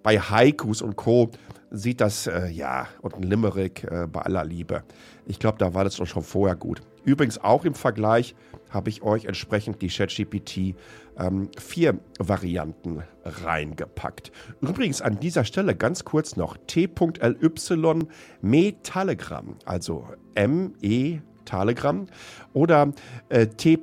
Bei 0.03 0.19
Haikus 0.19 0.83
und 0.83 0.97
Co. 0.97 1.31
sieht 1.71 2.03
das, 2.03 2.27
äh, 2.27 2.49
ja, 2.49 2.87
und 3.01 3.15
ein 3.15 3.23
Limerick 3.23 3.85
äh, 3.85 4.07
bei 4.07 4.21
aller 4.21 4.45
Liebe. 4.45 4.85
Ich 5.27 5.39
glaube, 5.39 5.57
da 5.57 5.73
war 5.73 5.85
das 5.85 5.97
doch 5.97 6.07
schon 6.07 6.23
vorher 6.23 6.57
gut. 6.57 6.83
Übrigens 7.05 7.39
auch 7.39 7.65
im 7.65 7.75
Vergleich 7.75 8.35
habe 8.69 8.91
ich 8.91 9.03
euch 9.03 9.25
entsprechend 9.25 9.81
die 9.81 9.89
ChatGPT 9.89 10.75
ähm, 11.19 11.49
4 11.59 11.99
Varianten 12.19 13.03
reingepackt. 13.25 14.31
Übrigens 14.61 15.01
an 15.01 15.21
dieser 15.21 15.45
Stelle 15.45 15.75
ganz 15.75 16.05
kurz 16.05 16.37
noch 16.37 16.59
T.ly 16.67 18.07
Metallegramm, 18.43 19.57
also 19.65 20.09
M-E 20.35 21.21
Telegram 21.45 22.07
oder 22.53 22.93
äh, 23.29 23.47
t.ly 23.47 23.79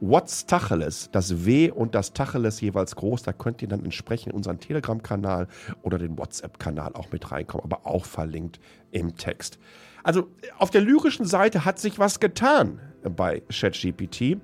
What's 0.00 0.46
Tacheles, 0.46 1.08
das 1.12 1.44
W 1.44 1.70
und 1.70 1.94
das 1.94 2.12
Tacheles 2.12 2.60
jeweils 2.60 2.96
groß, 2.96 3.22
da 3.22 3.32
könnt 3.32 3.62
ihr 3.62 3.68
dann 3.68 3.84
entsprechend 3.84 4.34
unseren 4.34 4.60
Telegram-Kanal 4.60 5.48
oder 5.82 5.98
den 5.98 6.18
WhatsApp-Kanal 6.18 6.94
auch 6.94 7.10
mit 7.12 7.30
reinkommen, 7.30 7.64
aber 7.64 7.86
auch 7.86 8.04
verlinkt 8.04 8.60
im 8.90 9.16
Text. 9.16 9.58
Also 10.02 10.28
auf 10.58 10.70
der 10.70 10.82
lyrischen 10.82 11.26
Seite 11.26 11.64
hat 11.64 11.78
sich 11.78 11.98
was 11.98 12.20
getan 12.20 12.80
bei 13.02 13.42
ChatGPT 13.50 14.38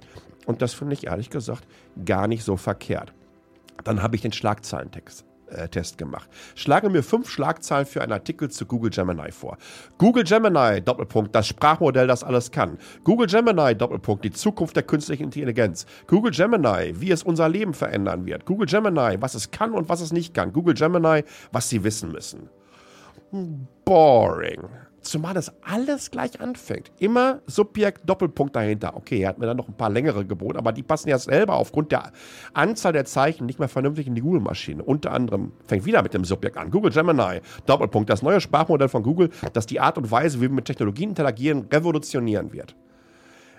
und 0.46 0.62
das 0.62 0.74
finde 0.74 0.94
ich 0.94 1.06
ehrlich 1.06 1.30
gesagt 1.30 1.66
gar 2.04 2.26
nicht 2.26 2.44
so 2.44 2.56
verkehrt. 2.56 3.12
Dann 3.84 4.02
habe 4.02 4.16
ich 4.16 4.22
den 4.22 4.32
Schlagzeilentext 4.32 5.24
Test 5.70 5.98
gemacht. 5.98 6.28
Schlage 6.54 6.90
mir 6.90 7.02
fünf 7.02 7.30
Schlagzeilen 7.30 7.86
für 7.86 8.02
einen 8.02 8.12
Artikel 8.12 8.50
zu 8.50 8.66
Google 8.66 8.90
Gemini 8.90 9.30
vor. 9.32 9.56
Google 9.98 10.24
Gemini, 10.24 10.80
Doppelpunkt, 10.80 11.34
das 11.34 11.46
Sprachmodell, 11.46 12.06
das 12.06 12.24
alles 12.24 12.50
kann. 12.50 12.78
Google 13.04 13.26
Gemini, 13.26 13.74
Doppelpunkt, 13.74 14.24
die 14.24 14.30
Zukunft 14.30 14.76
der 14.76 14.82
künstlichen 14.82 15.24
Intelligenz. 15.24 15.86
Google 16.06 16.32
Gemini, 16.32 17.00
wie 17.00 17.10
es 17.10 17.22
unser 17.22 17.48
Leben 17.48 17.74
verändern 17.74 18.26
wird. 18.26 18.46
Google 18.46 18.66
Gemini, 18.66 19.16
was 19.20 19.34
es 19.34 19.50
kann 19.50 19.72
und 19.72 19.88
was 19.88 20.00
es 20.00 20.12
nicht 20.12 20.34
kann. 20.34 20.52
Google 20.52 20.74
Gemini, 20.74 21.24
was 21.52 21.68
sie 21.68 21.84
wissen 21.84 22.12
müssen. 22.12 22.48
Boring. 23.84 24.60
Zumal 25.02 25.34
das 25.34 25.52
alles 25.62 26.10
gleich 26.10 26.40
anfängt. 26.40 26.92
Immer 26.98 27.40
Subjekt, 27.46 28.08
Doppelpunkt 28.08 28.54
dahinter. 28.54 28.96
Okay, 28.96 29.20
er 29.20 29.30
hat 29.30 29.38
mir 29.38 29.46
dann 29.46 29.56
noch 29.56 29.68
ein 29.68 29.76
paar 29.76 29.90
längere 29.90 30.24
geboten, 30.24 30.58
aber 30.58 30.72
die 30.72 30.82
passen 30.82 31.08
ja 31.08 31.18
selber 31.18 31.54
aufgrund 31.54 31.92
der 31.92 32.12
Anzahl 32.54 32.92
der 32.92 33.04
Zeichen 33.04 33.46
nicht 33.46 33.58
mehr 33.58 33.68
vernünftig 33.68 34.06
in 34.06 34.14
die 34.14 34.20
Google-Maschine. 34.20 34.82
Unter 34.82 35.12
anderem 35.12 35.52
fängt 35.66 35.84
wieder 35.84 36.02
mit 36.02 36.14
dem 36.14 36.24
Subjekt 36.24 36.56
an. 36.56 36.70
Google 36.70 36.92
Gemini, 36.92 37.40
Doppelpunkt, 37.66 38.08
das 38.10 38.22
neue 38.22 38.40
Sprachmodell 38.40 38.88
von 38.88 39.02
Google, 39.02 39.30
das 39.52 39.66
die 39.66 39.80
Art 39.80 39.98
und 39.98 40.10
Weise, 40.10 40.38
wie 40.38 40.42
wir 40.42 40.50
mit 40.50 40.64
Technologien 40.64 41.10
interagieren, 41.10 41.66
revolutionieren 41.72 42.52
wird. 42.52 42.76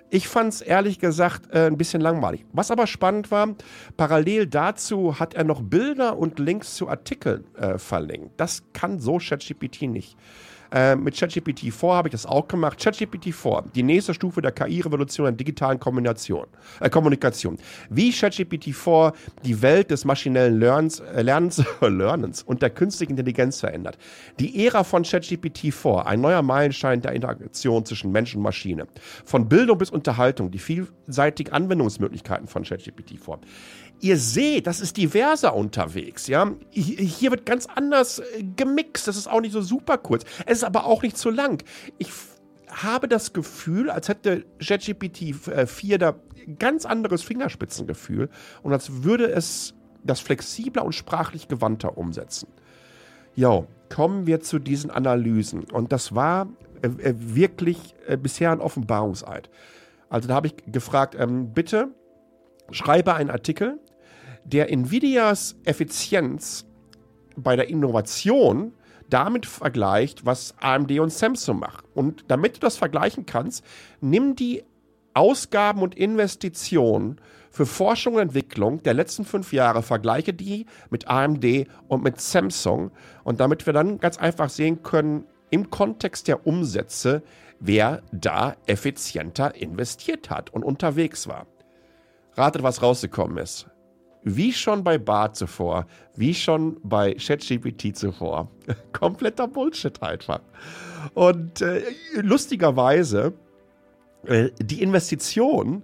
Ich 0.09 0.27
fand 0.27 0.53
es 0.53 0.61
ehrlich 0.61 0.99
gesagt 0.99 1.51
äh, 1.51 1.65
ein 1.65 1.75
bisschen 1.75 1.99
langweilig. 1.99 2.45
Was 2.53 2.69
aber 2.69 2.85
spannend 2.85 3.31
war, 3.31 3.55
parallel 3.97 4.45
dazu 4.45 5.19
hat 5.19 5.33
er 5.33 5.43
noch 5.43 5.63
Bilder 5.63 6.19
und 6.19 6.37
Links 6.37 6.75
zu 6.75 6.87
Artikeln 6.87 7.45
äh, 7.55 7.79
verlinkt. 7.79 8.33
Das 8.37 8.61
kann 8.73 8.99
so 8.99 9.17
ChatGPT 9.17 9.83
nicht. 9.83 10.15
Äh, 10.73 10.95
mit 10.95 11.15
ChatGPT 11.15 11.71
4 11.71 11.89
habe 11.89 12.07
ich 12.07 12.13
das 12.13 12.25
auch 12.25 12.47
gemacht. 12.47 12.79
ChatGPT 12.79 13.33
4, 13.33 13.65
die 13.75 13.83
nächste 13.83 14.13
Stufe 14.13 14.41
der 14.41 14.51
KI-Revolution 14.51 15.27
in 15.27 15.37
digitalen 15.37 15.79
Kombination, 15.79 16.47
äh, 16.79 16.89
Kommunikation. 16.89 17.57
Wie 17.91 18.11
ChatGPT 18.11 18.73
4 18.73 19.13
die 19.45 19.61
Welt 19.61 19.91
des 19.91 20.03
maschinellen 20.03 20.59
Lernens, 20.59 20.99
äh, 20.99 21.21
Lernens, 21.21 21.63
Lernens 21.81 22.41
und 22.41 22.63
der 22.63 22.71
künstlichen 22.71 23.11
Intelligenz 23.11 23.59
verändert. 23.59 23.99
Die 24.39 24.65
Ära 24.65 24.83
von 24.83 25.03
ChatGPT 25.03 25.71
4, 25.71 26.07
ein 26.07 26.21
neuer 26.21 26.41
Meilenstein 26.41 27.01
der 27.01 27.11
Interaktion 27.11 27.85
zwischen 27.85 28.11
Mensch 28.11 28.35
und 28.35 28.41
Maschine. 28.41 28.87
Von 29.25 29.47
Bildung 29.47 29.77
bis 29.77 29.91
Unterhaltung, 29.91 30.49
die 30.49 30.59
vielseitigen 30.59 31.53
Anwendungsmöglichkeiten 31.53 32.47
von 32.47 32.63
ChatGPT 32.63 33.19
4 33.23 33.39
ihr 34.03 34.17
seht, 34.17 34.67
das 34.67 34.81
ist 34.81 34.97
diverser 34.97 35.55
unterwegs, 35.55 36.27
ja. 36.27 36.51
Hier 36.71 37.31
wird 37.31 37.45
ganz 37.45 37.67
anders 37.73 38.19
äh, 38.19 38.43
gemixt. 38.55 39.07
Das 39.07 39.15
ist 39.15 39.27
auch 39.27 39.39
nicht 39.39 39.53
so 39.53 39.61
super 39.61 39.97
kurz. 39.97 40.25
Es 40.45 40.57
ist 40.57 40.63
aber 40.65 40.85
auch 40.85 41.01
nicht 41.01 41.17
zu 41.17 41.29
lang. 41.29 41.63
Ich 41.97 42.09
habe 42.67 43.07
das 43.07 43.31
Gefühl, 43.31 43.89
als 43.89 44.09
hätte 44.09 44.45
ChatGPT 44.59 45.35
4 45.65 45.95
äh, 45.95 45.97
da 45.97 46.15
ganz 46.59 46.85
anderes 46.85 47.23
Fingerspitzengefühl 47.23 48.29
und 48.61 48.73
als 48.73 49.03
würde 49.03 49.31
es 49.31 49.73
das 50.03 50.19
flexibler 50.19 50.83
und 50.83 50.93
sprachlich 50.93 51.47
gewandter 51.47 51.97
umsetzen. 51.97 52.49
Jo, 53.35 53.67
kommen 53.89 54.27
wir 54.27 54.41
zu 54.41 54.59
diesen 54.59 54.91
Analysen. 54.91 55.63
Und 55.71 55.93
das 55.93 56.13
war 56.13 56.49
äh, 56.81 56.87
äh 56.87 57.15
wirklich 57.17 57.95
äh, 58.05 58.17
bisher 58.17 58.51
ein 58.51 58.59
Offenbarungseid. 58.59 59.49
Also 60.09 60.27
da 60.27 60.35
habe 60.35 60.47
ich 60.47 60.55
gefragt, 60.67 61.15
ähm, 61.17 61.53
bitte 61.53 61.87
schreibe 62.71 63.13
einen 63.13 63.29
Artikel, 63.29 63.79
der 64.45 64.71
Nvidias 64.71 65.55
Effizienz 65.63 66.65
bei 67.35 67.55
der 67.55 67.69
Innovation 67.69 68.73
damit 69.09 69.45
vergleicht, 69.45 70.25
was 70.25 70.55
AMD 70.59 70.99
und 70.99 71.11
Samsung 71.11 71.59
machen. 71.59 71.85
Und 71.93 72.25
damit 72.29 72.55
du 72.55 72.59
das 72.61 72.77
vergleichen 72.77 73.25
kannst, 73.25 73.63
nimm 74.01 74.35
die 74.35 74.63
Ausgaben 75.13 75.81
und 75.81 75.95
Investitionen 75.95 77.17
für 77.51 77.67
Forschung 77.67 78.15
und 78.15 78.21
Entwicklung 78.21 78.81
der 78.81 78.95
letzten 78.95 79.25
fünf 79.25 79.53
Jahre, 79.53 79.83
vergleiche 79.83 80.33
die 80.33 80.65
mit 80.89 81.07
AMD 81.07 81.67
und 81.87 82.03
mit 82.03 82.19
Samsung. 82.19 82.91
Und 83.23 83.39
damit 83.39 83.67
wir 83.67 83.73
dann 83.73 83.99
ganz 83.99 84.17
einfach 84.17 84.49
sehen 84.49 84.81
können, 84.81 85.25
im 85.51 85.69
Kontext 85.69 86.27
der 86.27 86.47
Umsätze, 86.47 87.21
wer 87.59 88.01
da 88.11 88.55
effizienter 88.65 89.53
investiert 89.53 90.31
hat 90.31 90.49
und 90.49 90.63
unterwegs 90.63 91.27
war. 91.27 91.45
Ratet, 92.35 92.63
was 92.63 92.81
rausgekommen 92.81 93.37
ist 93.37 93.67
wie 94.23 94.53
schon 94.53 94.83
bei 94.83 94.97
Bart 94.97 95.35
zuvor, 95.35 95.85
wie 96.15 96.33
schon 96.33 96.77
bei 96.83 97.13
ChatGPT 97.15 97.95
zuvor. 97.95 98.49
Kompletter 98.91 99.47
Bullshit 99.47 100.01
einfach. 100.01 100.41
Und 101.13 101.61
äh, 101.61 101.81
lustigerweise, 102.15 103.33
äh, 104.25 104.49
die 104.59 104.81
Investition, 104.81 105.83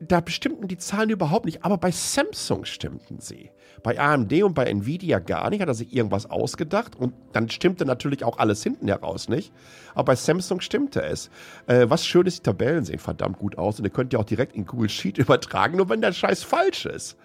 da 0.00 0.20
bestimmten 0.20 0.66
die 0.66 0.78
Zahlen 0.78 1.10
überhaupt 1.10 1.44
nicht, 1.44 1.62
aber 1.62 1.76
bei 1.76 1.90
Samsung 1.90 2.64
stimmten 2.64 3.20
sie. 3.20 3.50
Bei 3.82 3.98
AMD 3.98 4.42
und 4.42 4.54
bei 4.54 4.64
Nvidia 4.64 5.18
gar 5.18 5.50
nicht, 5.50 5.60
hat 5.60 5.68
er 5.68 5.74
sich 5.74 5.94
irgendwas 5.94 6.28
ausgedacht 6.28 6.96
und 6.96 7.14
dann 7.32 7.50
stimmte 7.50 7.84
natürlich 7.84 8.24
auch 8.24 8.38
alles 8.38 8.62
hinten 8.62 8.88
heraus 8.88 9.28
nicht. 9.28 9.52
Aber 9.94 10.06
bei 10.06 10.14
Samsung 10.16 10.60
stimmte 10.60 11.02
es. 11.02 11.30
Äh, 11.66 11.88
was 11.88 12.06
schön 12.06 12.26
ist, 12.26 12.38
die 12.38 12.42
Tabellen 12.42 12.84
sehen 12.84 12.98
verdammt 12.98 13.38
gut 13.38 13.58
aus 13.58 13.78
und 13.78 13.84
ihr 13.84 13.90
könnt 13.90 14.12
ja 14.12 14.18
auch 14.18 14.24
direkt 14.24 14.56
in 14.56 14.64
Google 14.64 14.88
Sheet 14.88 15.18
übertragen, 15.18 15.76
nur 15.76 15.88
wenn 15.90 16.00
der 16.00 16.12
Scheiß 16.12 16.42
falsch 16.42 16.86
ist. 16.86 17.16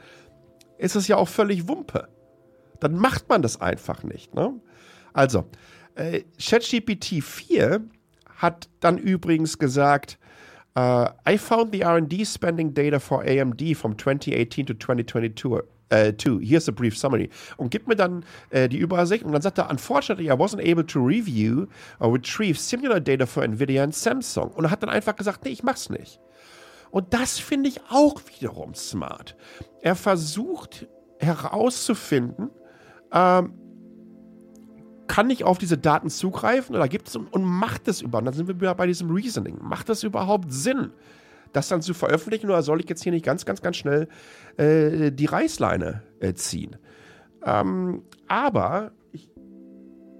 Ist 0.77 0.95
es 0.95 1.07
ja 1.07 1.15
auch 1.15 1.29
völlig 1.29 1.69
Wumpe. 1.69 2.09
Dann 2.81 2.95
macht 2.95 3.29
man 3.29 3.41
das 3.41 3.61
einfach 3.61 4.03
nicht. 4.03 4.35
Ne? 4.35 4.53
Also, 5.13 5.45
äh, 5.95 6.23
ChatGPT 6.37 7.23
4 7.23 7.85
hat 8.35 8.67
dann 8.81 8.97
übrigens 8.97 9.57
gesagt, 9.57 10.19
Uh, 10.75 11.09
I 11.25 11.37
found 11.37 11.71
the 11.71 11.83
R&D 11.83 12.25
spending 12.25 12.73
data 12.73 12.99
for 12.99 13.23
AMD 13.23 13.77
from 13.77 13.95
2018 13.95 14.65
to 14.65 14.73
2022 14.73 15.61
äh, 15.89 16.11
two. 16.17 16.39
Here's 16.39 16.67
a 16.67 16.71
brief 16.71 16.97
summary. 16.97 17.29
Und 17.57 17.71
gibt 17.71 17.87
mir 17.87 17.95
dann 17.95 18.25
äh, 18.49 18.67
die 18.67 18.79
Übersicht 18.79 19.23
und 19.23 19.31
dann 19.31 19.41
sagt 19.41 19.57
er, 19.57 19.69
unfortunately, 19.69 20.27
I 20.27 20.33
wasn't 20.33 20.59
able 20.59 20.85
to 20.85 20.99
review 20.99 21.67
or 21.99 22.13
retrieve 22.13 22.59
similar 22.59 22.99
data 22.99 23.25
for 23.25 23.43
Nvidia 23.43 23.83
and 23.83 23.95
Samsung. 23.95 24.51
Und 24.51 24.65
er 24.65 24.71
hat 24.71 24.83
dann 24.83 24.89
einfach 24.89 25.15
gesagt, 25.15 25.45
nee, 25.45 25.51
ich 25.51 25.63
mach's 25.63 25.89
nicht. 25.89 26.19
Und 26.91 27.13
das 27.13 27.39
finde 27.39 27.69
ich 27.69 27.79
auch 27.89 28.21
wiederum 28.39 28.73
smart. 28.73 29.35
Er 29.81 29.95
versucht 29.95 30.87
herauszufinden, 31.19 32.49
ähm, 33.11 33.53
kann 35.07 35.29
ich 35.29 35.43
auf 35.43 35.57
diese 35.57 35.77
Daten 35.77 36.09
zugreifen 36.09 36.75
oder 36.75 36.87
gibt 36.87 37.07
es 37.07 37.15
und, 37.15 37.43
macht 37.43 37.87
es 37.87 38.01
überhaupt? 38.01 38.27
Dann 38.27 38.33
sind 38.33 38.47
wir 38.47 38.59
wieder 38.59 38.75
bei 38.75 38.87
diesem 38.87 39.11
Reasoning. 39.11 39.59
Macht 39.61 39.89
das 39.89 40.03
überhaupt 40.03 40.51
Sinn? 40.51 40.91
das 41.55 41.69
dann 41.69 41.81
zu 41.81 41.93
veröffentlichen 41.93 42.47
oder 42.47 42.61
soll 42.61 42.81
ich 42.81 42.89
jetzt 42.89 43.03
hier 43.03 43.11
nicht 43.11 43.25
ganz, 43.25 43.45
ganz, 43.45 43.61
ganz 43.61 43.77
schnell 43.77 44.07
äh, 44.57 45.11
die 45.11 45.25
Reißleine 45.25 46.03
äh, 46.19 46.33
ziehen? 46.33 46.75
Ähm, 47.45 48.03
aber 48.27 48.91
ich 49.11 49.29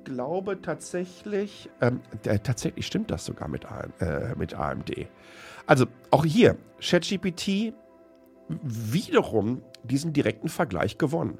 glaube 0.06 0.62
tatsächlich, 0.62 1.70
ähm, 1.82 2.00
äh, 2.24 2.40
tatsächlich 2.40 2.88
stimmt 2.88 3.12
das 3.12 3.26
sogar 3.26 3.48
mit, 3.48 3.66
äh, 4.00 4.36
mit 4.38 4.54
AMD. 4.54 5.08
Also 5.66 5.88
auch 6.12 6.24
hier, 6.24 6.58
ChatGPT 6.80 7.74
wiederum 8.48 9.62
diesen 9.84 10.14
direkten 10.14 10.50
Vergleich 10.50 10.98
gewonnen. 10.98 11.40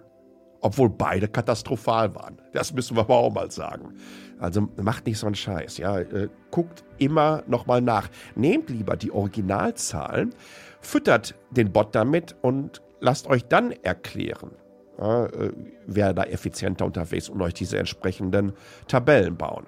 Obwohl 0.62 0.90
beide 0.90 1.28
katastrophal 1.28 2.16
waren. 2.16 2.38
Das 2.54 2.74
müssen 2.74 2.96
wir 2.98 3.02
aber 3.02 3.18
auch 3.18 3.34
mal 3.34 3.52
sagen. 3.52 3.94
Also 4.40 4.68
macht 4.82 5.06
nicht 5.06 5.20
so 5.20 5.28
einen 5.28 5.36
Scheiß. 5.36 5.78
Ja? 5.78 6.00
Äh, 6.00 6.30
guckt 6.52 6.84
immer 6.98 7.44
nochmal 7.48 7.82
nach. 7.82 8.10
Nehmt 8.36 8.70
lieber 8.70 8.96
die 8.96 9.12
Originalzahlen, 9.12 10.34
füttert 10.82 11.36
den 11.52 11.72
Bot 11.72 11.94
damit 11.94 12.36
und 12.42 12.82
lasst 13.00 13.28
euch 13.28 13.46
dann 13.46 13.72
erklären, 13.72 14.52
ja, 14.98 15.26
äh, 15.26 15.52
wer 15.86 16.14
da 16.14 16.24
effizienter 16.24 16.86
unterwegs 16.86 17.30
und 17.30 17.42
euch 17.42 17.54
diese 17.54 17.78
entsprechenden 17.78 18.54
Tabellen 18.88 19.36
bauen. 19.38 19.66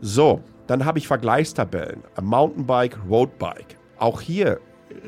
So, 0.00 0.42
dann 0.66 0.84
habe 0.84 0.98
ich 0.98 1.06
Vergleichstabellen. 1.06 2.02
Mountainbike, 2.20 2.98
Roadbike. 3.08 3.78
auch 3.98 4.20
hier 4.20 4.58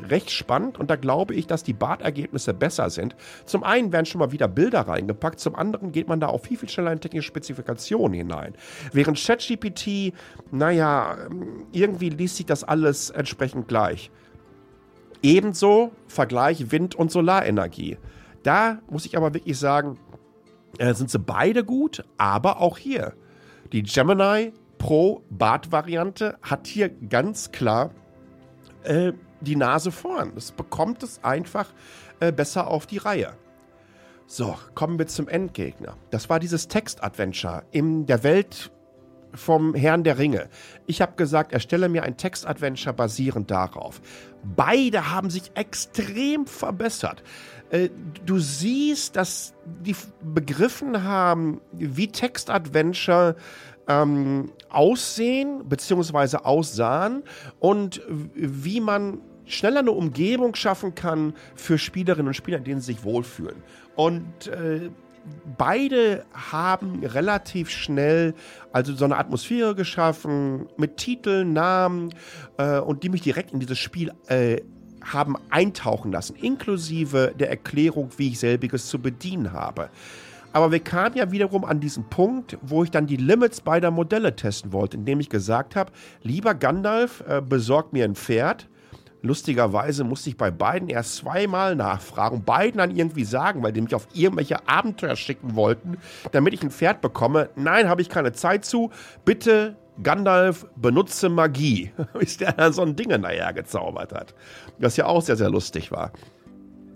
recht 0.09 0.31
spannend 0.31 0.79
und 0.79 0.89
da 0.89 0.95
glaube 0.95 1.33
ich, 1.33 1.47
dass 1.47 1.63
die 1.63 1.73
Bartergebnisse 1.73 2.53
besser 2.53 2.89
sind. 2.89 3.15
Zum 3.45 3.63
einen 3.63 3.91
werden 3.91 4.05
schon 4.05 4.19
mal 4.19 4.31
wieder 4.31 4.47
Bilder 4.47 4.81
reingepackt, 4.81 5.39
zum 5.39 5.55
anderen 5.55 5.91
geht 5.91 6.07
man 6.07 6.19
da 6.19 6.27
auch 6.27 6.41
viel, 6.41 6.57
viel 6.57 6.69
schneller 6.69 6.91
in 6.91 6.99
technische 6.99 7.27
Spezifikationen 7.27 8.13
hinein. 8.13 8.53
Während 8.91 9.17
ChatGPT, 9.17 10.13
naja, 10.51 11.17
irgendwie 11.71 12.09
liest 12.09 12.37
sich 12.37 12.45
das 12.45 12.63
alles 12.63 13.09
entsprechend 13.09 13.67
gleich. 13.67 14.11
Ebenso 15.21 15.91
Vergleich 16.07 16.71
Wind- 16.71 16.95
und 16.95 17.11
Solarenergie. 17.11 17.97
Da 18.43 18.79
muss 18.89 19.05
ich 19.05 19.17
aber 19.17 19.33
wirklich 19.33 19.57
sagen, 19.57 19.97
äh, 20.77 20.93
sind 20.93 21.09
sie 21.09 21.19
beide 21.19 21.63
gut, 21.63 22.03
aber 22.17 22.61
auch 22.61 22.77
hier. 22.77 23.13
Die 23.71 23.81
Gemini 23.81 24.53
Pro 24.77 25.23
Bart-Variante 25.29 26.37
hat 26.41 26.67
hier 26.67 26.89
ganz 26.89 27.51
klar 27.51 27.91
äh, 28.83 29.13
die 29.45 29.55
Nase 29.55 29.91
vorn. 29.91 30.33
Es 30.35 30.51
bekommt 30.51 31.03
es 31.03 31.23
einfach 31.23 31.73
äh, 32.19 32.33
besser 32.33 32.67
auf 32.67 32.85
die 32.85 32.97
Reihe. 32.97 33.33
So, 34.27 34.57
kommen 34.73 34.97
wir 34.97 35.07
zum 35.07 35.27
Endgegner. 35.27 35.97
Das 36.09 36.29
war 36.29 36.39
dieses 36.39 36.67
Text-Adventure 36.67 37.63
in 37.71 38.05
der 38.07 38.23
Welt 38.23 38.71
vom 39.35 39.75
Herrn 39.75 40.03
der 40.03 40.17
Ringe. 40.17 40.49
Ich 40.87 41.01
habe 41.01 41.15
gesagt, 41.15 41.53
erstelle 41.53 41.89
mir 41.89 42.03
ein 42.03 42.17
Text-Adventure 42.17 42.93
basierend 42.93 43.51
darauf. 43.51 44.01
Beide 44.55 45.11
haben 45.11 45.29
sich 45.29 45.51
extrem 45.55 46.47
verbessert. 46.47 47.23
Äh, 47.69 47.89
du 48.25 48.39
siehst, 48.39 49.15
dass 49.15 49.53
die 49.65 49.95
begriffen 50.23 51.03
haben, 51.03 51.61
wie 51.73 52.07
Text-Adventure 52.07 53.35
ähm, 53.87 54.51
aussehen 54.69 55.67
bzw. 55.67 56.37
aussahen 56.37 57.23
und 57.59 58.01
wie 58.07 58.79
man 58.79 59.21
schneller 59.45 59.79
eine 59.79 59.91
Umgebung 59.91 60.55
schaffen 60.55 60.95
kann 60.95 61.33
für 61.55 61.77
Spielerinnen 61.77 62.27
und 62.27 62.33
Spieler, 62.33 62.57
in 62.57 62.63
denen 62.63 62.81
sie 62.81 62.93
sich 62.93 63.03
wohlfühlen. 63.03 63.63
Und 63.95 64.47
äh, 64.47 64.89
beide 65.57 66.25
haben 66.33 67.03
relativ 67.03 67.69
schnell 67.69 68.33
also 68.71 68.93
so 68.93 69.05
eine 69.05 69.17
Atmosphäre 69.17 69.75
geschaffen 69.75 70.67
mit 70.77 70.97
Titeln, 70.97 71.53
Namen 71.53 72.13
äh, 72.57 72.79
und 72.79 73.03
die 73.03 73.09
mich 73.09 73.21
direkt 73.21 73.51
in 73.51 73.59
dieses 73.59 73.79
Spiel 73.79 74.11
äh, 74.27 74.61
haben 75.03 75.35
eintauchen 75.49 76.11
lassen, 76.11 76.35
inklusive 76.35 77.33
der 77.39 77.49
Erklärung, 77.49 78.09
wie 78.17 78.29
ich 78.29 78.39
selbiges 78.39 78.87
zu 78.87 78.99
bedienen 78.99 79.53
habe. 79.53 79.89
Aber 80.51 80.71
wir 80.71 80.79
kamen 80.79 81.17
ja 81.17 81.31
wiederum 81.31 81.65
an 81.65 81.81
diesen 81.81 82.05
Punkt, 82.05 82.57
wo 82.61 82.83
ich 82.83 82.89
dann 82.89 83.07
die 83.07 83.17
Limits 83.17 83.59
beider 83.59 83.91
Modelle 83.91 84.35
testen 84.35 84.71
wollte, 84.71 84.95
indem 84.97 85.19
ich 85.19 85.29
gesagt 85.29 85.75
habe, 85.75 85.91
lieber 86.23 86.55
Gandalf, 86.55 87.23
äh, 87.27 87.41
besorg 87.41 87.93
mir 87.93 88.05
ein 88.05 88.15
Pferd 88.15 88.67
Lustigerweise 89.25 90.03
musste 90.03 90.29
ich 90.29 90.37
bei 90.37 90.51
beiden 90.51 90.87
erst 90.87 91.15
zweimal 91.17 91.75
nachfragen, 91.75 92.43
beiden 92.43 92.77
dann 92.77 92.95
irgendwie 92.95 93.25
sagen, 93.25 93.63
weil 93.63 93.73
die 93.73 93.81
mich 93.81 93.95
auf 93.95 94.07
irgendwelche 94.13 94.67
Abenteuer 94.69 95.15
schicken 95.15 95.55
wollten, 95.55 95.97
damit 96.31 96.53
ich 96.53 96.61
ein 96.61 96.69
Pferd 96.69 97.01
bekomme. 97.01 97.49
Nein, 97.55 97.89
habe 97.89 98.03
ich 98.03 98.09
keine 98.09 98.33
Zeit 98.33 98.65
zu. 98.65 98.91
Bitte, 99.25 99.77
Gandalf, 100.03 100.67
benutze 100.75 101.29
Magie. 101.29 101.91
Bis 102.19 102.37
der 102.37 102.53
dann 102.53 102.71
so 102.71 102.83
ein 102.83 102.95
Ding 102.95 103.09
nachher 103.09 103.51
gezaubert 103.53 104.13
hat. 104.13 104.35
Das 104.79 104.95
ja 104.95 105.07
auch 105.07 105.23
sehr, 105.23 105.37
sehr 105.37 105.49
lustig 105.49 105.91
war. 105.91 106.11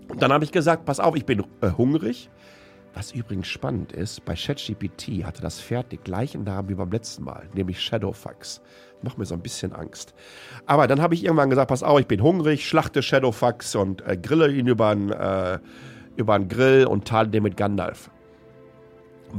Und 0.08 0.22
dann 0.22 0.32
habe 0.32 0.44
ich 0.44 0.52
gesagt, 0.52 0.84
pass 0.84 1.00
auf, 1.00 1.16
ich 1.16 1.26
bin 1.26 1.44
äh, 1.60 1.70
hungrig. 1.76 2.30
Was 2.94 3.12
übrigens 3.12 3.46
spannend 3.46 3.92
ist, 3.92 4.24
bei 4.24 4.34
ChatGPT 4.34 5.24
hatte 5.24 5.40
das 5.42 5.60
Pferd 5.60 5.92
den 5.92 6.02
gleichen 6.02 6.44
Namen 6.44 6.68
wie 6.68 6.74
beim 6.74 6.90
letzten 6.90 7.24
Mal, 7.24 7.48
nämlich 7.54 7.80
Shadowfax 7.80 8.60
macht 9.02 9.18
mir 9.18 9.24
so 9.24 9.34
ein 9.34 9.40
bisschen 9.40 9.72
Angst. 9.72 10.14
Aber 10.66 10.86
dann 10.86 11.00
habe 11.00 11.14
ich 11.14 11.24
irgendwann 11.24 11.50
gesagt, 11.50 11.68
pass 11.68 11.82
auf, 11.82 12.00
ich 12.00 12.06
bin 12.06 12.22
hungrig, 12.22 12.66
schlachte 12.66 13.02
Shadowfax 13.02 13.74
und 13.74 14.06
äh, 14.06 14.16
grille 14.16 14.50
ihn 14.52 14.66
über 14.66 14.88
einen 14.88 15.10
äh, 15.10 15.58
Grill 16.16 16.86
und 16.86 17.06
teile 17.06 17.28
den 17.28 17.42
mit 17.42 17.56
Gandalf. 17.56 18.10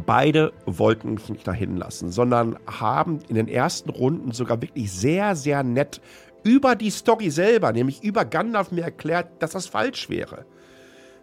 Beide 0.05 0.53
wollten 0.65 1.15
mich 1.15 1.29
nicht 1.29 1.45
dahin 1.45 1.77
lassen, 1.77 2.11
sondern 2.11 2.57
haben 2.65 3.19
in 3.27 3.35
den 3.35 3.47
ersten 3.47 3.89
Runden 3.89 4.31
sogar 4.31 4.61
wirklich 4.61 4.91
sehr, 4.91 5.35
sehr 5.35 5.63
nett 5.63 6.01
über 6.43 6.75
die 6.75 6.89
Story 6.89 7.29
selber, 7.29 7.71
nämlich 7.71 8.03
über 8.03 8.25
Gandalf 8.25 8.71
mir 8.71 8.83
erklärt, 8.83 9.27
dass 9.39 9.51
das 9.51 9.67
falsch 9.67 10.09
wäre. 10.09 10.45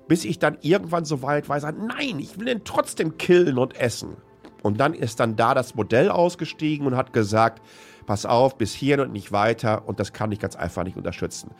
Bis 0.08 0.24
ich 0.24 0.38
dann 0.38 0.58
irgendwann 0.62 1.04
so 1.04 1.22
weit 1.22 1.48
war, 1.48 1.60
nein, 1.72 2.18
ich 2.18 2.40
will 2.40 2.48
ihn 2.48 2.62
trotzdem 2.64 3.18
killen 3.18 3.58
und 3.58 3.78
essen. 3.78 4.16
Und 4.62 4.80
dann 4.80 4.94
ist 4.94 5.20
dann 5.20 5.36
da 5.36 5.54
das 5.54 5.74
Modell 5.74 6.10
ausgestiegen 6.10 6.86
und 6.86 6.96
hat 6.96 7.12
gesagt, 7.12 7.62
pass 8.06 8.26
auf, 8.26 8.56
bis 8.56 8.72
hierhin 8.72 9.06
und 9.06 9.12
nicht 9.12 9.32
weiter 9.32 9.86
und 9.86 10.00
das 10.00 10.12
kann 10.12 10.32
ich 10.32 10.38
ganz 10.38 10.56
einfach 10.56 10.82
nicht 10.82 10.96
unterstützen. 10.96 11.50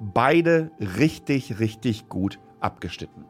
Beide 0.00 0.70
richtig, 0.78 1.58
richtig 1.58 2.08
gut 2.08 2.38
abgeschnitten. 2.60 3.24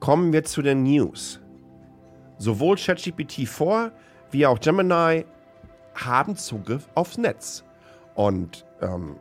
Kommen 0.00 0.32
wir 0.32 0.44
zu 0.44 0.62
den 0.62 0.82
News. 0.82 1.40
Sowohl 2.38 2.76
ChatGPT 2.76 3.46
4 3.46 3.92
wie 4.30 4.46
auch 4.46 4.58
Gemini 4.58 5.24
haben 5.94 6.36
Zugriff 6.36 6.88
aufs 6.94 7.18
Netz. 7.18 7.64
Und 8.14 8.64
ähm, 8.80 9.16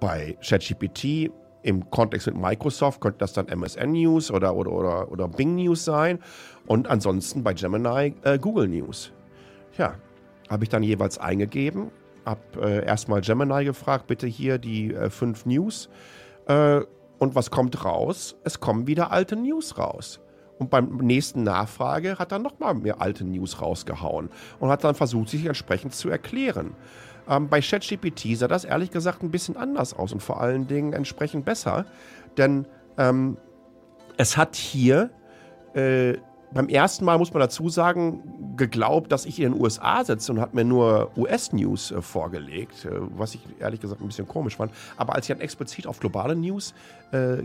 bei 0.00 0.36
ChatGPT 0.46 1.30
im 1.64 1.90
Kontext 1.90 2.26
mit 2.26 2.36
Microsoft 2.36 3.00
könnte 3.00 3.18
das 3.18 3.32
dann 3.32 3.48
MSN 3.48 3.92
News 3.92 4.30
oder, 4.30 4.54
oder, 4.54 4.70
oder, 4.70 5.10
oder 5.10 5.28
Bing 5.28 5.56
News 5.56 5.84
sein. 5.84 6.18
Und 6.66 6.88
ansonsten 6.88 7.42
bei 7.42 7.54
Gemini 7.54 8.14
äh, 8.22 8.38
Google 8.38 8.68
News. 8.68 9.12
Ja, 9.76 9.94
habe 10.50 10.64
ich 10.64 10.68
dann 10.68 10.82
jeweils 10.82 11.18
eingegeben, 11.18 11.90
habe 12.26 12.40
äh, 12.60 12.84
erstmal 12.84 13.22
Gemini 13.22 13.64
gefragt, 13.64 14.06
bitte 14.06 14.26
hier 14.26 14.58
die 14.58 14.92
äh, 14.92 15.08
fünf 15.08 15.46
News. 15.46 15.88
Äh, 16.46 16.82
und 17.18 17.34
was 17.34 17.50
kommt 17.50 17.82
raus? 17.84 18.36
Es 18.44 18.60
kommen 18.60 18.86
wieder 18.86 19.10
alte 19.10 19.34
News 19.34 19.78
raus. 19.78 20.20
Und 20.58 20.70
beim 20.70 20.98
nächsten 20.98 21.42
Nachfrage 21.42 22.18
hat 22.18 22.30
er 22.30 22.38
nochmal 22.38 22.74
mehr 22.74 23.00
alte 23.00 23.24
News 23.24 23.60
rausgehauen 23.60 24.28
und 24.60 24.68
hat 24.68 24.84
dann 24.84 24.94
versucht, 24.94 25.30
sich 25.30 25.46
entsprechend 25.46 25.94
zu 25.94 26.10
erklären. 26.10 26.74
Ähm, 27.28 27.48
bei 27.48 27.60
ChatGPT 27.60 28.36
sah 28.36 28.48
das 28.48 28.64
ehrlich 28.64 28.90
gesagt 28.90 29.22
ein 29.22 29.30
bisschen 29.30 29.56
anders 29.56 29.94
aus 29.94 30.12
und 30.12 30.22
vor 30.22 30.40
allen 30.40 30.66
Dingen 30.66 30.92
entsprechend 30.92 31.44
besser, 31.44 31.86
denn 32.36 32.66
ähm, 32.98 33.36
es 34.16 34.36
hat 34.36 34.56
hier 34.56 35.10
äh, 35.74 36.14
beim 36.54 36.68
ersten 36.68 37.04
Mal 37.04 37.18
muss 37.18 37.32
man 37.32 37.40
dazu 37.40 37.68
sagen, 37.68 38.54
geglaubt, 38.56 39.10
dass 39.10 39.26
ich 39.26 39.40
in 39.40 39.52
den 39.52 39.60
USA 39.60 40.04
sitze 40.04 40.30
und 40.32 40.40
hat 40.40 40.54
mir 40.54 40.64
nur 40.64 41.10
US-News 41.16 41.90
äh, 41.90 42.00
vorgelegt, 42.00 42.84
äh, 42.84 42.90
was 43.16 43.34
ich 43.34 43.40
ehrlich 43.58 43.80
gesagt 43.80 44.00
ein 44.00 44.06
bisschen 44.06 44.28
komisch 44.28 44.56
fand. 44.56 44.72
Aber 44.96 45.14
als 45.14 45.28
ich 45.28 45.34
dann 45.34 45.42
explizit 45.42 45.86
auf 45.86 45.98
globale 45.98 46.36
News 46.36 46.72
äh, 47.10 47.42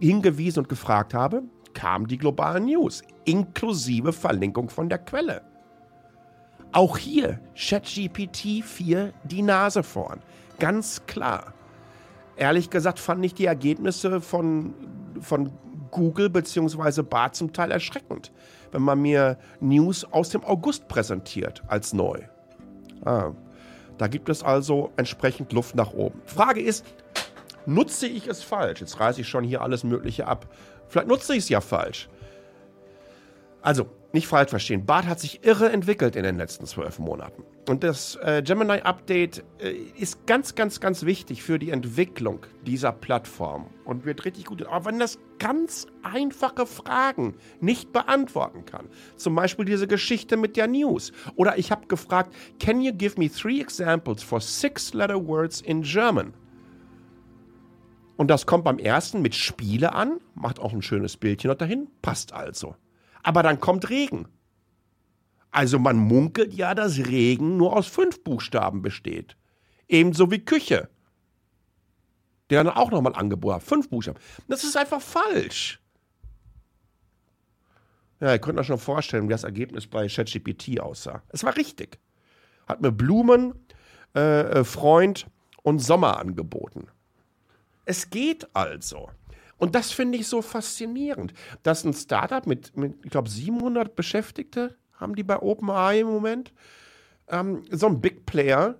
hingewiesen 0.00 0.60
und 0.60 0.68
gefragt 0.68 1.12
habe, 1.12 1.42
kamen 1.74 2.06
die 2.06 2.16
globalen 2.16 2.64
News, 2.64 3.02
inklusive 3.24 4.14
Verlinkung 4.14 4.70
von 4.70 4.88
der 4.88 4.98
Quelle. 4.98 5.42
Auch 6.72 6.98
hier 6.98 7.40
ChatGPT 7.56 8.62
4 8.64 9.12
die 9.24 9.42
Nase 9.42 9.82
vorn. 9.82 10.20
Ganz 10.58 11.06
klar. 11.06 11.54
Ehrlich 12.36 12.70
gesagt 12.70 12.98
fand 12.98 13.24
ich 13.24 13.34
die 13.34 13.46
Ergebnisse 13.46 14.20
von, 14.20 14.74
von 15.20 15.50
Google 15.90 16.30
bzw. 16.30 17.02
Bar 17.02 17.32
zum 17.32 17.52
Teil 17.52 17.70
erschreckend, 17.70 18.32
wenn 18.70 18.82
man 18.82 19.00
mir 19.00 19.38
News 19.60 20.04
aus 20.04 20.28
dem 20.28 20.44
August 20.44 20.88
präsentiert 20.88 21.62
als 21.66 21.92
neu. 21.92 22.20
Ah, 23.04 23.32
da 23.96 24.06
gibt 24.06 24.28
es 24.28 24.42
also 24.42 24.92
entsprechend 24.96 25.52
Luft 25.52 25.74
nach 25.74 25.92
oben. 25.92 26.20
Frage 26.26 26.60
ist, 26.60 26.84
nutze 27.66 28.06
ich 28.06 28.26
es 28.28 28.42
falsch? 28.42 28.80
Jetzt 28.80 29.00
reiße 29.00 29.22
ich 29.22 29.28
schon 29.28 29.44
hier 29.44 29.62
alles 29.62 29.84
Mögliche 29.84 30.26
ab. 30.26 30.46
Vielleicht 30.88 31.08
nutze 31.08 31.32
ich 31.32 31.40
es 31.40 31.48
ja 31.48 31.60
falsch. 31.60 32.08
Also, 33.62 33.86
nicht 34.12 34.26
falsch 34.26 34.50
verstehen. 34.50 34.86
Bart 34.86 35.06
hat 35.06 35.20
sich 35.20 35.44
irre 35.44 35.70
entwickelt 35.70 36.16
in 36.16 36.22
den 36.22 36.36
letzten 36.36 36.66
zwölf 36.66 36.98
Monaten. 36.98 37.42
Und 37.68 37.84
das 37.84 38.16
äh, 38.22 38.42
Gemini 38.42 38.80
Update 38.80 39.44
äh, 39.60 39.70
ist 39.98 40.26
ganz, 40.26 40.54
ganz, 40.54 40.80
ganz 40.80 41.04
wichtig 41.04 41.42
für 41.42 41.58
die 41.58 41.70
Entwicklung 41.70 42.46
dieser 42.66 42.92
Plattform 42.92 43.66
und 43.84 44.06
wird 44.06 44.24
richtig 44.24 44.46
gut. 44.46 44.64
Aber 44.66 44.86
wenn 44.86 44.98
das 44.98 45.18
ganz 45.38 45.86
einfache 46.02 46.64
Fragen 46.64 47.34
nicht 47.60 47.92
beantworten 47.92 48.64
kann, 48.64 48.88
zum 49.16 49.34
Beispiel 49.34 49.66
diese 49.66 49.86
Geschichte 49.86 50.38
mit 50.38 50.56
der 50.56 50.68
News, 50.68 51.12
oder 51.36 51.58
ich 51.58 51.70
habe 51.70 51.86
gefragt, 51.86 52.34
can 52.58 52.80
you 52.80 52.94
give 52.94 53.20
me 53.20 53.30
three 53.30 53.60
examples 53.60 54.22
for 54.22 54.40
six-letter 54.40 55.26
words 55.26 55.60
in 55.60 55.82
German? 55.82 56.32
Und 58.16 58.30
das 58.30 58.46
kommt 58.46 58.64
beim 58.64 58.78
ersten 58.78 59.20
mit 59.20 59.34
Spiele 59.34 59.92
an, 59.92 60.18
macht 60.34 60.58
auch 60.58 60.72
ein 60.72 60.82
schönes 60.82 61.18
Bildchen 61.18 61.50
noch 61.50 61.58
dahin, 61.58 61.88
passt 62.02 62.32
also. 62.32 62.74
Aber 63.28 63.42
dann 63.42 63.60
kommt 63.60 63.90
Regen. 63.90 64.26
Also 65.50 65.78
man 65.78 65.98
munkelt 65.98 66.54
ja, 66.54 66.74
dass 66.74 66.96
Regen 66.96 67.58
nur 67.58 67.76
aus 67.76 67.86
fünf 67.86 68.24
Buchstaben 68.24 68.80
besteht. 68.80 69.36
Ebenso 69.86 70.30
wie 70.30 70.42
Küche. 70.42 70.88
Der 72.48 72.64
dann 72.64 72.72
auch 72.72 72.90
nochmal 72.90 73.14
angeboren 73.14 73.56
hat. 73.56 73.64
Fünf 73.64 73.90
Buchstaben. 73.90 74.18
Das 74.48 74.64
ist 74.64 74.78
einfach 74.78 75.02
falsch. 75.02 75.78
Ja, 78.20 78.32
ihr 78.32 78.38
könnt 78.38 78.58
euch 78.58 78.66
schon 78.66 78.78
vorstellen, 78.78 79.28
wie 79.28 79.32
das 79.32 79.44
Ergebnis 79.44 79.86
bei 79.86 80.08
ChatGPT 80.08 80.80
aussah. 80.80 81.22
Es 81.28 81.44
war 81.44 81.54
richtig. 81.54 81.98
Hat 82.66 82.80
mir 82.80 82.92
Blumen, 82.92 83.52
äh, 84.16 84.60
äh, 84.60 84.64
Freund 84.64 85.26
und 85.62 85.80
Sommer 85.80 86.18
angeboten. 86.18 86.88
Es 87.84 88.08
geht 88.08 88.48
also. 88.56 89.10
Und 89.58 89.74
das 89.74 89.90
finde 89.92 90.18
ich 90.18 90.26
so 90.26 90.40
faszinierend, 90.40 91.34
dass 91.62 91.84
ein 91.84 91.92
Startup 91.92 92.46
mit, 92.46 92.76
mit 92.76 92.94
ich 93.04 93.10
glaube, 93.10 93.28
700 93.28 93.94
Beschäftigte 93.94 94.76
haben 94.94 95.14
die 95.14 95.22
bei 95.22 95.38
OpenAI 95.38 96.00
im 96.00 96.08
Moment, 96.08 96.52
ähm, 97.28 97.62
so 97.70 97.86
ein 97.86 98.00
Big 98.00 98.26
Player 98.26 98.76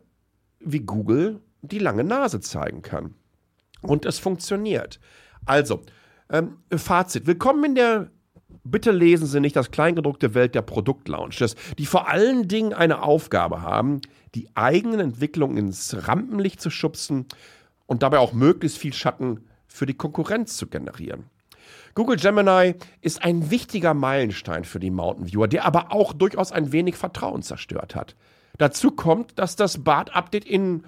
wie 0.61 0.81
Google 0.81 1.41
die 1.63 1.79
lange 1.79 2.05
Nase 2.05 2.41
zeigen 2.41 2.83
kann. 2.83 3.15
Und 3.83 4.05
es 4.07 4.19
funktioniert. 4.19 4.99
Also, 5.45 5.83
ähm, 6.31 6.59
Fazit. 6.75 7.27
Willkommen 7.27 7.65
in 7.65 7.75
der 7.75 8.11
Bitte 8.65 8.91
lesen 8.91 9.27
Sie 9.27 9.41
nicht 9.41 9.57
das 9.57 9.71
kleingedruckte 9.71 10.35
Welt 10.35 10.55
der 10.55 10.63
Produktlaunches, 10.63 11.55
die 11.79 11.87
vor 11.87 12.09
allen 12.09 12.49
Dingen 12.49 12.75
eine 12.75 13.03
Aufgabe 13.03 13.63
haben, 13.63 14.01
die 14.35 14.49
eigenen 14.55 15.01
Entwicklungen 15.01 15.57
ins 15.57 16.07
Rampenlicht 16.07 16.61
zu 16.61 16.71
schubsen 16.71 17.27
und 17.87 18.03
dabei 18.03 18.19
auch 18.19 18.33
möglichst 18.33 18.79
viel 18.79 18.93
Schatten 18.93 19.48
für 19.69 19.87
die 19.87 19.95
Konkurrenz 19.95 20.57
zu 20.57 20.67
generieren. 20.67 21.27
Google 21.95 22.17
Gemini 22.17 22.75
ist 23.01 23.23
ein 23.23 23.51
wichtiger 23.51 23.95
Meilenstein 23.95 24.65
für 24.65 24.81
die 24.81 24.91
Mountain 24.91 25.27
Viewer, 25.27 25.49
der 25.49 25.65
aber 25.65 25.93
auch 25.93 26.13
durchaus 26.13 26.53
ein 26.53 26.73
wenig 26.73 26.97
Vertrauen 26.97 27.43
zerstört 27.43 27.95
hat. 27.95 28.15
Dazu 28.57 28.91
kommt, 28.91 29.39
dass 29.39 29.57
das 29.57 29.85
BART-Update 29.85 30.45
in 30.45 30.85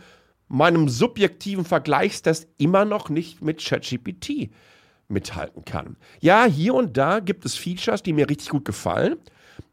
meinem 0.49 0.89
subjektiven 0.89 1.65
Vergleichstest 1.65 2.49
immer 2.59 2.85
noch 2.85 3.09
nicht 3.09 3.43
mit 3.43 3.65
ChatGPT 3.65 4.51
mithalten 5.09 5.65
kann. 5.65 5.97
Ja, 6.21 6.45
hier 6.45 6.75
und 6.75 6.97
da 6.97 7.21
gibt 7.21 7.45
es 7.45 7.57
Features, 7.57 8.03
die 8.03 8.13
mir 8.13 8.29
richtig 8.29 8.49
gut 8.49 8.65
gefallen, 8.65 9.17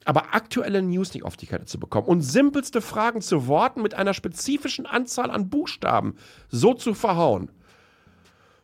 aber 0.06 0.34
aktuelle 0.34 0.82
News 0.82 1.14
nicht 1.14 1.24
auf 1.24 1.38
die 1.38 1.48
Kette 1.48 1.66
zu 1.66 1.80
bekommen 1.80 2.08
und 2.08 2.22
simpelste 2.22 2.82
Fragen 2.82 3.22
zu 3.22 3.48
Worten 3.48 3.82
mit 3.82 3.94
einer 3.94 4.14
spezifischen 4.14 4.86
Anzahl 4.86 5.32
an 5.32 5.50
Buchstaben 5.50 6.16
so 6.50 6.74
zu 6.74 6.94
verhauen. 6.94 7.52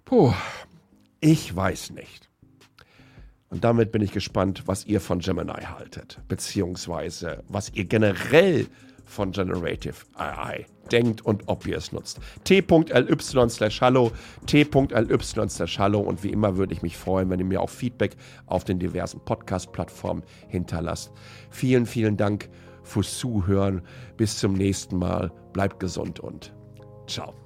Puh, 0.05 0.33
ich 1.19 1.55
weiß 1.55 1.91
nicht. 1.91 2.29
Und 3.49 3.63
damit 3.63 3.91
bin 3.91 4.01
ich 4.01 4.11
gespannt, 4.11 4.63
was 4.65 4.85
ihr 4.85 4.99
von 4.99 5.19
Gemini 5.19 5.63
haltet, 5.63 6.19
beziehungsweise 6.27 7.43
was 7.47 7.71
ihr 7.73 7.85
generell 7.85 8.67
von 9.05 9.31
Generative 9.31 9.95
AI 10.15 10.65
denkt 10.91 11.21
und 11.21 11.43
ob 11.47 11.67
ihr 11.67 11.77
es 11.77 11.91
nutzt. 11.91 12.19
t.ly 12.43 13.49
slash 13.49 13.81
hallo, 13.81 14.11
t.ly 14.47 15.49
slash 15.49 15.79
hallo 15.79 15.99
und 15.99 16.23
wie 16.23 16.29
immer 16.29 16.57
würde 16.57 16.73
ich 16.73 16.81
mich 16.81 16.97
freuen, 16.97 17.29
wenn 17.29 17.39
ihr 17.39 17.45
mir 17.45 17.61
auch 17.61 17.69
Feedback 17.69 18.15
auf 18.47 18.63
den 18.63 18.79
diversen 18.79 19.19
Podcast-Plattformen 19.23 20.23
hinterlasst. 20.47 21.11
Vielen, 21.49 21.85
vielen 21.85 22.17
Dank 22.17 22.49
fürs 22.83 23.17
Zuhören. 23.17 23.81
Bis 24.17 24.37
zum 24.37 24.53
nächsten 24.53 24.97
Mal. 24.97 25.31
Bleibt 25.53 25.79
gesund 25.79 26.19
und 26.19 26.53
ciao. 27.07 27.42